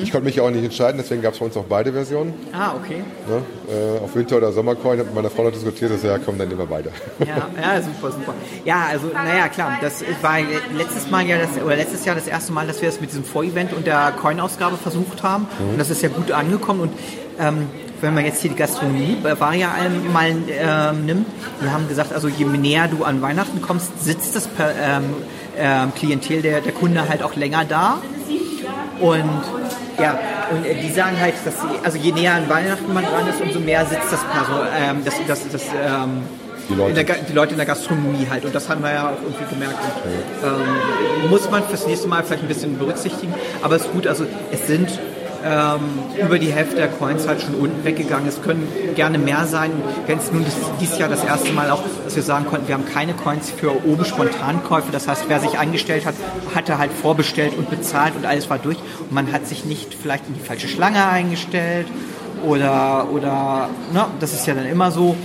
Ich 0.02 0.12
konnte 0.12 0.26
mich 0.26 0.36
ja 0.36 0.44
auch 0.44 0.50
nicht 0.50 0.62
entscheiden, 0.62 0.98
deswegen 0.98 1.22
gab 1.22 1.32
es 1.32 1.40
bei 1.40 1.46
uns 1.46 1.56
auch 1.56 1.64
beide 1.64 1.92
Versionen. 1.92 2.34
Ah, 2.52 2.74
okay. 2.76 3.02
Ne? 3.28 3.42
Äh, 3.68 4.04
auf 4.04 4.14
Winter- 4.14 4.36
oder 4.36 4.52
Sommercoin. 4.52 4.94
Ich 4.94 4.98
habe 5.00 5.06
mit 5.06 5.14
meiner 5.14 5.30
Frau 5.30 5.42
noch 5.42 5.50
diskutiert, 5.50 5.90
dass 5.90 6.02
ja, 6.04 6.18
komm, 6.18 6.38
dann 6.38 6.46
nehmen 6.48 6.60
wir 6.60 6.66
beide. 6.66 6.90
Ja, 7.20 7.48
ja, 7.60 7.82
super, 7.82 8.12
super. 8.12 8.34
Ja, 8.64 8.86
also, 8.90 9.08
naja, 9.08 9.48
klar, 9.48 9.78
das 9.80 10.04
war 10.20 10.38
letztes 10.76 11.10
Mal 11.10 11.26
ja 11.26 11.38
das, 11.38 11.60
oder 11.64 11.74
letztes 11.74 12.04
Jahr 12.04 12.14
das 12.14 12.28
erste 12.28 12.52
Mal, 12.52 12.66
dass 12.66 12.80
wir 12.80 12.88
das 12.90 13.00
mit 13.00 13.10
diesem 13.10 13.24
Vorevent 13.24 13.72
und 13.72 13.86
der 13.86 14.12
Coin-Ausgabe 14.20 14.76
versucht 14.76 15.22
haben. 15.22 15.48
Und 15.58 15.78
das 15.78 15.90
ist 15.90 16.02
ja 16.02 16.08
gut 16.08 16.30
angekommen. 16.30 16.82
Und 16.82 16.92
ähm, 17.40 17.66
wenn 18.02 18.14
man 18.14 18.24
jetzt 18.24 18.42
hier 18.42 18.50
die 18.50 18.56
Gastronomie 18.56 19.16
bei 19.22 19.38
Varia 19.38 19.70
mal 20.12 20.30
ähm, 20.48 21.06
nimmt, 21.06 21.26
die 21.62 21.70
haben 21.70 21.88
gesagt, 21.88 22.12
also 22.12 22.28
je 22.28 22.44
näher 22.44 22.88
du 22.88 23.04
an 23.04 23.22
Weihnachten 23.22 23.62
kommst, 23.62 24.04
sitzt 24.04 24.34
das 24.36 24.48
ähm, 24.58 25.04
ähm, 25.56 25.94
Klientel 25.94 26.42
der, 26.42 26.60
der 26.60 26.72
Kunde 26.72 27.08
halt 27.08 27.22
auch 27.22 27.36
länger 27.36 27.64
da. 27.64 27.98
Und 29.00 29.42
ja, 30.00 30.18
und 30.50 30.64
die 30.64 30.92
sagen 30.92 31.18
halt, 31.20 31.34
dass 31.44 31.54
sie, 31.54 31.68
also 31.84 31.98
je 31.98 32.12
näher 32.12 32.34
an 32.34 32.48
Weihnachten 32.48 32.92
man 32.92 33.04
dran 33.04 33.26
ist, 33.28 33.40
umso 33.40 33.60
mehr 33.60 33.86
sitzt 33.86 34.10
das 34.12 34.24
Person, 34.24 34.66
ähm, 34.76 35.02
das, 35.04 35.14
das, 35.26 35.48
das, 35.50 35.62
ähm, 35.74 36.22
Die 36.68 36.74
Leute. 36.74 37.00
In 37.00 37.06
der, 37.06 37.16
die 37.16 37.32
Leute 37.32 37.50
in 37.52 37.56
der 37.56 37.66
Gastronomie 37.66 38.26
halt. 38.28 38.44
Und 38.44 38.54
das 38.54 38.68
haben 38.68 38.82
wir 38.82 38.92
ja 38.92 39.10
auch 39.10 39.22
irgendwie 39.22 39.54
gemerkt. 39.54 39.78
Und, 40.04 40.48
ähm, 40.48 41.30
muss 41.30 41.50
man 41.50 41.62
fürs 41.64 41.86
nächste 41.86 42.08
Mal 42.08 42.24
vielleicht 42.24 42.42
ein 42.42 42.48
bisschen 42.48 42.78
berücksichtigen. 42.78 43.34
Aber 43.62 43.76
es 43.76 43.82
ist 43.82 43.92
gut, 43.92 44.06
also 44.06 44.26
es 44.50 44.66
sind 44.66 44.88
ähm, 45.44 45.80
über 46.24 46.38
die 46.38 46.52
Hälfte 46.52 46.76
der 46.76 46.88
Coins 46.88 47.26
halt 47.26 47.42
schon 47.42 47.54
unten 47.54 47.84
weggegangen. 47.84 48.28
Es 48.28 48.42
können 48.42 48.66
gerne 48.94 49.18
mehr 49.18 49.46
sein. 49.46 49.70
Wenn 50.06 50.18
es 50.18 50.32
nun 50.32 50.44
dieses 50.80 50.98
Jahr 50.98 51.08
das 51.08 51.24
erste 51.24 51.52
Mal 51.52 51.70
auch, 51.70 51.82
dass 52.04 52.16
wir 52.16 52.22
sagen 52.22 52.46
konnten, 52.46 52.68
wir 52.68 52.74
haben 52.74 52.86
keine 52.86 53.14
Coins 53.14 53.50
für 53.50 53.84
oben 53.86 54.04
Spontankäufe. 54.04 54.92
Das 54.92 55.08
heißt, 55.08 55.24
wer 55.28 55.40
sich 55.40 55.58
eingestellt 55.58 56.06
hat, 56.06 56.14
hatte 56.54 56.78
halt 56.78 56.92
vorbestellt 56.92 57.54
und 57.56 57.70
bezahlt 57.70 58.14
und 58.16 58.26
alles 58.26 58.50
war 58.50 58.58
durch. 58.58 58.78
Und 59.00 59.12
man 59.12 59.32
hat 59.32 59.46
sich 59.46 59.64
nicht 59.64 59.94
vielleicht 59.94 60.28
in 60.28 60.34
die 60.34 60.40
falsche 60.40 60.68
Schlange 60.68 61.06
eingestellt 61.06 61.86
oder, 62.44 63.08
oder 63.12 63.68
na, 63.92 64.10
das 64.20 64.32
ist 64.32 64.46
ja 64.46 64.54
dann 64.54 64.66
immer 64.66 64.90
so 64.90 65.16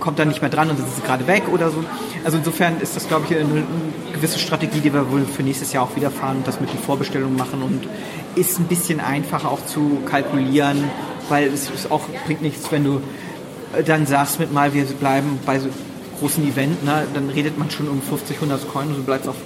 kommt 0.00 0.18
dann 0.18 0.28
nicht 0.28 0.40
mehr 0.40 0.50
dran 0.50 0.70
und 0.70 0.78
ist 0.78 1.04
gerade 1.04 1.26
weg 1.26 1.44
oder 1.52 1.70
so. 1.70 1.84
Also 2.24 2.38
insofern 2.38 2.80
ist 2.80 2.96
das, 2.96 3.08
glaube 3.08 3.26
ich, 3.28 3.36
eine, 3.36 3.44
eine 3.44 3.64
gewisse 4.12 4.38
Strategie, 4.38 4.80
die 4.80 4.92
wir 4.92 5.10
wohl 5.10 5.24
für 5.24 5.42
nächstes 5.42 5.72
Jahr 5.72 5.84
auch 5.84 5.96
wieder 5.96 6.10
fahren 6.10 6.38
und 6.38 6.46
das 6.46 6.60
mit 6.60 6.72
den 6.72 6.78
Vorbestellungen 6.78 7.36
machen 7.36 7.62
und 7.62 7.88
ist 8.34 8.58
ein 8.58 8.64
bisschen 8.64 9.00
einfacher 9.00 9.50
auch 9.50 9.64
zu 9.66 9.98
kalkulieren, 10.06 10.84
weil 11.28 11.48
es 11.48 11.70
ist 11.70 11.90
auch 11.90 12.02
bringt 12.26 12.42
nichts, 12.42 12.70
wenn 12.70 12.84
du 12.84 13.00
dann 13.86 14.06
sagst 14.06 14.38
mit 14.38 14.52
mal, 14.52 14.72
wir 14.72 14.84
bleiben 14.84 15.38
bei 15.44 15.58
so 15.58 15.68
großen 16.20 16.46
Event, 16.46 16.84
ne, 16.84 17.06
dann 17.12 17.28
redet 17.28 17.58
man 17.58 17.70
schon 17.70 17.88
um 17.88 18.00
50, 18.00 18.36
100 18.36 18.68
Coins 18.72 18.90
und 18.90 18.98
du 18.98 19.02
bleibst 19.02 19.28
auf 19.28 19.36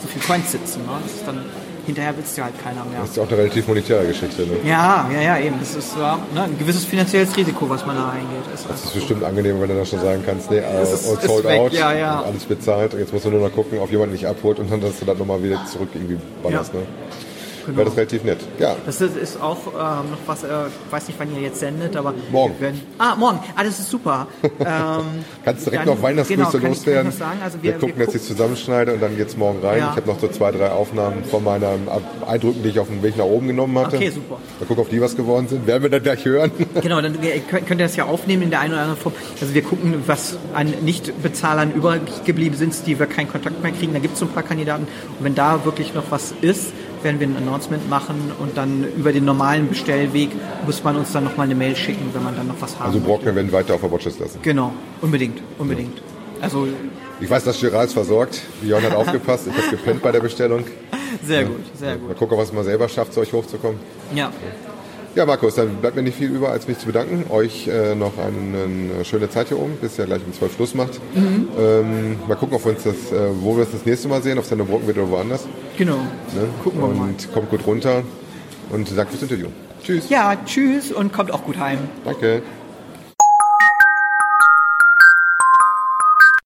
so 0.00 0.08
viel 0.08 0.22
Coins 0.22 0.52
sitzen. 0.52 0.82
Ne? 0.82 0.92
Das 1.02 1.12
ist 1.12 1.26
dann 1.26 1.44
hinterher 1.86 2.14
willst 2.16 2.36
du 2.36 2.42
halt 2.42 2.54
keiner 2.62 2.84
mehr. 2.84 3.00
Das 3.00 3.10
ist 3.10 3.18
auch 3.18 3.28
eine 3.28 3.38
relativ 3.38 3.66
monetäre 3.68 4.06
Geschichte. 4.06 4.42
Ne? 4.42 4.56
Ja, 4.64 5.08
ja, 5.12 5.20
ja, 5.20 5.38
eben. 5.38 5.58
Das 5.60 5.74
ist 5.74 5.96
ja, 5.98 6.18
ne, 6.34 6.42
ein 6.42 6.58
gewisses 6.58 6.84
finanzielles 6.84 7.34
Risiko, 7.36 7.68
was 7.70 7.86
man 7.86 7.96
da 7.96 8.10
eingeht. 8.10 8.52
Ist 8.54 8.68
Das 8.68 8.84
ist 8.84 8.94
bestimmt 8.94 9.24
angenehm, 9.24 9.60
wenn 9.60 9.68
du 9.68 9.76
dann 9.76 9.86
schon 9.86 10.00
sagen 10.00 10.22
kannst, 10.26 10.50
nee, 10.50 10.58
äh, 10.58 10.82
Es 10.82 10.92
ist- 10.92 11.22
sold 11.22 11.44
weg, 11.44 11.60
out, 11.60 11.72
ja, 11.72 11.92
ja. 11.92 12.22
alles 12.22 12.44
bezahlt. 12.44 12.92
Jetzt 12.94 13.12
musst 13.12 13.24
du 13.24 13.30
nur 13.30 13.40
noch 13.40 13.54
gucken, 13.54 13.78
ob 13.78 13.90
jemand 13.90 14.12
nicht 14.12 14.26
abholt 14.26 14.58
und 14.58 14.70
dann, 14.70 14.80
dass 14.80 14.98
du 14.98 15.04
das 15.06 15.16
nochmal 15.18 15.42
wieder 15.42 15.64
zurück 15.66 15.88
irgendwie 15.94 16.18
ballerst. 16.42 16.74
Ja. 16.74 16.80
Ne? 16.80 16.86
Genau. 17.66 17.78
Wäre 17.78 17.88
das 17.88 17.96
relativ 17.96 18.24
nett. 18.24 18.38
Ja, 18.58 18.76
Das 18.86 19.00
ist, 19.00 19.16
ist 19.16 19.40
auch 19.42 19.58
ähm, 19.66 20.10
noch 20.10 20.18
was, 20.26 20.44
äh, 20.44 20.46
ich 20.86 20.92
weiß 20.92 21.08
nicht, 21.08 21.18
wann 21.18 21.34
ihr 21.34 21.42
jetzt 21.42 21.60
sendet, 21.60 21.96
aber. 21.96 22.14
Morgen. 22.30 22.58
werden- 22.60 22.80
ah, 22.98 23.14
morgen. 23.16 23.40
Ah, 23.56 23.64
das 23.64 23.78
ist 23.80 23.90
super. 23.90 24.26
ähm, 24.42 25.24
kannst 25.44 25.66
direkt 25.66 25.86
dann- 25.86 25.94
noch 25.96 26.02
Weihnachtsgrüße 26.02 26.58
genau, 26.58 26.68
loswerden. 26.68 27.12
Also 27.42 27.58
wir, 27.62 27.72
wir, 27.72 27.78
gucken 27.78 27.96
wir 27.96 28.04
jetzt, 28.04 28.14
wie 28.14 28.18
ich 28.18 28.24
zusammenschneide 28.24 28.92
und 28.94 29.02
dann 29.02 29.16
geht's 29.16 29.36
morgen 29.36 29.64
rein. 29.64 29.78
Ja. 29.78 29.90
Ich 29.90 29.96
habe 29.96 30.06
noch 30.08 30.20
so 30.20 30.28
zwei, 30.28 30.50
drei 30.52 30.70
Aufnahmen 30.70 31.24
von 31.24 31.42
meinen 31.44 31.88
Eindrücken, 32.26 32.62
die 32.62 32.68
ich 32.70 32.78
auf 32.78 32.86
dem 32.88 33.02
Weg 33.02 33.16
nach 33.16 33.24
oben 33.24 33.48
genommen 33.48 33.78
hatte. 33.78 33.96
Okay, 33.96 34.10
super. 34.10 34.38
Mal 34.60 34.66
gucken, 34.66 34.84
ob 34.84 34.90
die 34.90 35.00
was 35.00 35.16
geworden 35.16 35.48
sind. 35.48 35.66
Werden 35.66 35.82
wir 35.82 35.90
dann 35.90 36.02
gleich 36.02 36.24
hören. 36.24 36.50
Genau, 36.86 37.00
dann 37.00 37.16
könnt 37.48 37.70
ihr 37.70 37.76
das 37.86 37.96
ja 37.96 38.04
aufnehmen 38.04 38.42
in 38.42 38.50
der 38.50 38.60
einen 38.60 38.74
oder 38.74 38.82
anderen 38.82 39.00
Form. 39.00 39.14
Also 39.40 39.54
wir 39.54 39.62
gucken, 39.62 39.94
was 40.06 40.36
an 40.54 40.72
Nichtbezahlern 40.82 41.72
übergeblieben 41.72 42.56
sind, 42.56 42.74
die 42.86 42.98
wir 42.98 43.06
keinen 43.06 43.28
Kontakt 43.28 43.62
mehr 43.62 43.72
kriegen. 43.72 43.92
Da 43.92 43.98
gibt 43.98 44.14
es 44.14 44.20
so 44.20 44.26
ein 44.26 44.32
paar 44.32 44.42
Kandidaten. 44.42 44.84
Und 45.18 45.24
wenn 45.24 45.34
da 45.34 45.64
wirklich 45.64 45.94
noch 45.94 46.04
was 46.10 46.32
ist, 46.42 46.72
werden 47.02 47.20
wir 47.20 47.26
ein 47.28 47.36
Announcement 47.36 47.88
machen 47.88 48.32
und 48.38 48.56
dann 48.56 48.84
über 48.96 49.12
den 49.12 49.24
normalen 49.24 49.68
Bestellweg 49.68 50.30
muss 50.64 50.82
man 50.84 50.96
uns 50.96 51.12
dann 51.12 51.24
nochmal 51.24 51.46
eine 51.46 51.54
Mail 51.54 51.76
schicken, 51.76 52.10
wenn 52.12 52.22
man 52.22 52.36
dann 52.36 52.48
noch 52.48 52.60
was 52.60 52.78
haben 52.78 52.86
Also. 52.86 53.00
Brockner 53.00 53.34
werden 53.34 53.52
weiter 53.52 53.74
auf 53.74 53.80
der 53.80 53.90
Watchlist 53.92 54.20
lassen. 54.20 54.38
Genau, 54.42 54.72
unbedingt, 55.00 55.40
unbedingt. 55.58 56.00
Also 56.40 56.68
Ich 57.20 57.30
weiß, 57.30 57.44
dass 57.44 57.60
Gerard 57.60 57.86
ist 57.86 57.94
versorgt. 57.94 58.42
Björn 58.60 58.82
hat 58.82 58.94
aufgepasst. 58.96 59.46
Ich 59.46 59.56
habe 59.56 59.70
gepennt 59.76 60.02
bei 60.02 60.12
der 60.12 60.20
Bestellung. 60.20 60.64
sehr 61.24 61.44
gut, 61.44 61.60
sehr 61.78 61.96
Mal 61.96 61.98
gut. 62.08 62.18
gucken, 62.18 62.36
was 62.38 62.52
man 62.52 62.64
selber 62.64 62.88
schafft, 62.88 63.14
zu 63.14 63.20
euch 63.20 63.32
hochzukommen. 63.32 63.78
Ja, 64.14 64.30
Ja, 65.16 65.24
Markus, 65.24 65.54
dann 65.54 65.76
bleibt 65.76 65.96
mir 65.96 66.02
nicht 66.02 66.18
viel 66.18 66.30
über, 66.30 66.50
als 66.50 66.68
mich 66.68 66.78
zu 66.78 66.84
bedanken. 66.84 67.24
Euch 67.30 67.66
äh, 67.68 67.94
noch 67.94 68.12
eine, 68.18 68.64
eine 68.96 69.04
schöne 69.06 69.30
Zeit 69.30 69.48
hier 69.48 69.58
oben, 69.58 69.78
bis 69.80 69.98
ihr 69.98 70.04
gleich 70.04 70.20
um 70.26 70.34
12 70.34 70.54
Schluss 70.56 70.74
macht. 70.74 71.00
Mhm. 71.14 71.48
Ähm, 71.58 72.18
mal 72.28 72.34
gucken, 72.34 72.54
ob 72.54 72.66
wir 72.66 72.72
uns 72.72 72.82
das, 72.82 73.12
äh, 73.12 73.30
wo 73.40 73.56
wir 73.56 73.62
es 73.62 73.72
das 73.72 73.86
nächste 73.86 74.08
Mal 74.08 74.22
sehen, 74.22 74.36
ob 74.36 74.44
es 74.44 74.50
dann 74.50 74.60
in 74.60 74.66
Brocken 74.66 74.86
wird 74.86 74.98
oder 74.98 75.08
woanders. 75.08 75.46
genau. 75.78 75.96
Ne? 75.96 76.48
Gucken 76.62 76.82
wir 76.82 76.88
und 76.88 76.98
mal. 76.98 77.08
kommt 77.32 77.48
gut 77.48 77.66
runter 77.66 78.02
und 78.68 78.94
danke 78.94 79.12
fürs 79.12 79.22
Interview. 79.22 79.46
Tschüss. 79.82 80.10
Ja, 80.10 80.36
tschüss 80.44 80.92
und 80.92 81.14
kommt 81.14 81.30
auch 81.32 81.44
gut 81.44 81.58
heim. 81.58 81.78
Danke. 82.04 82.42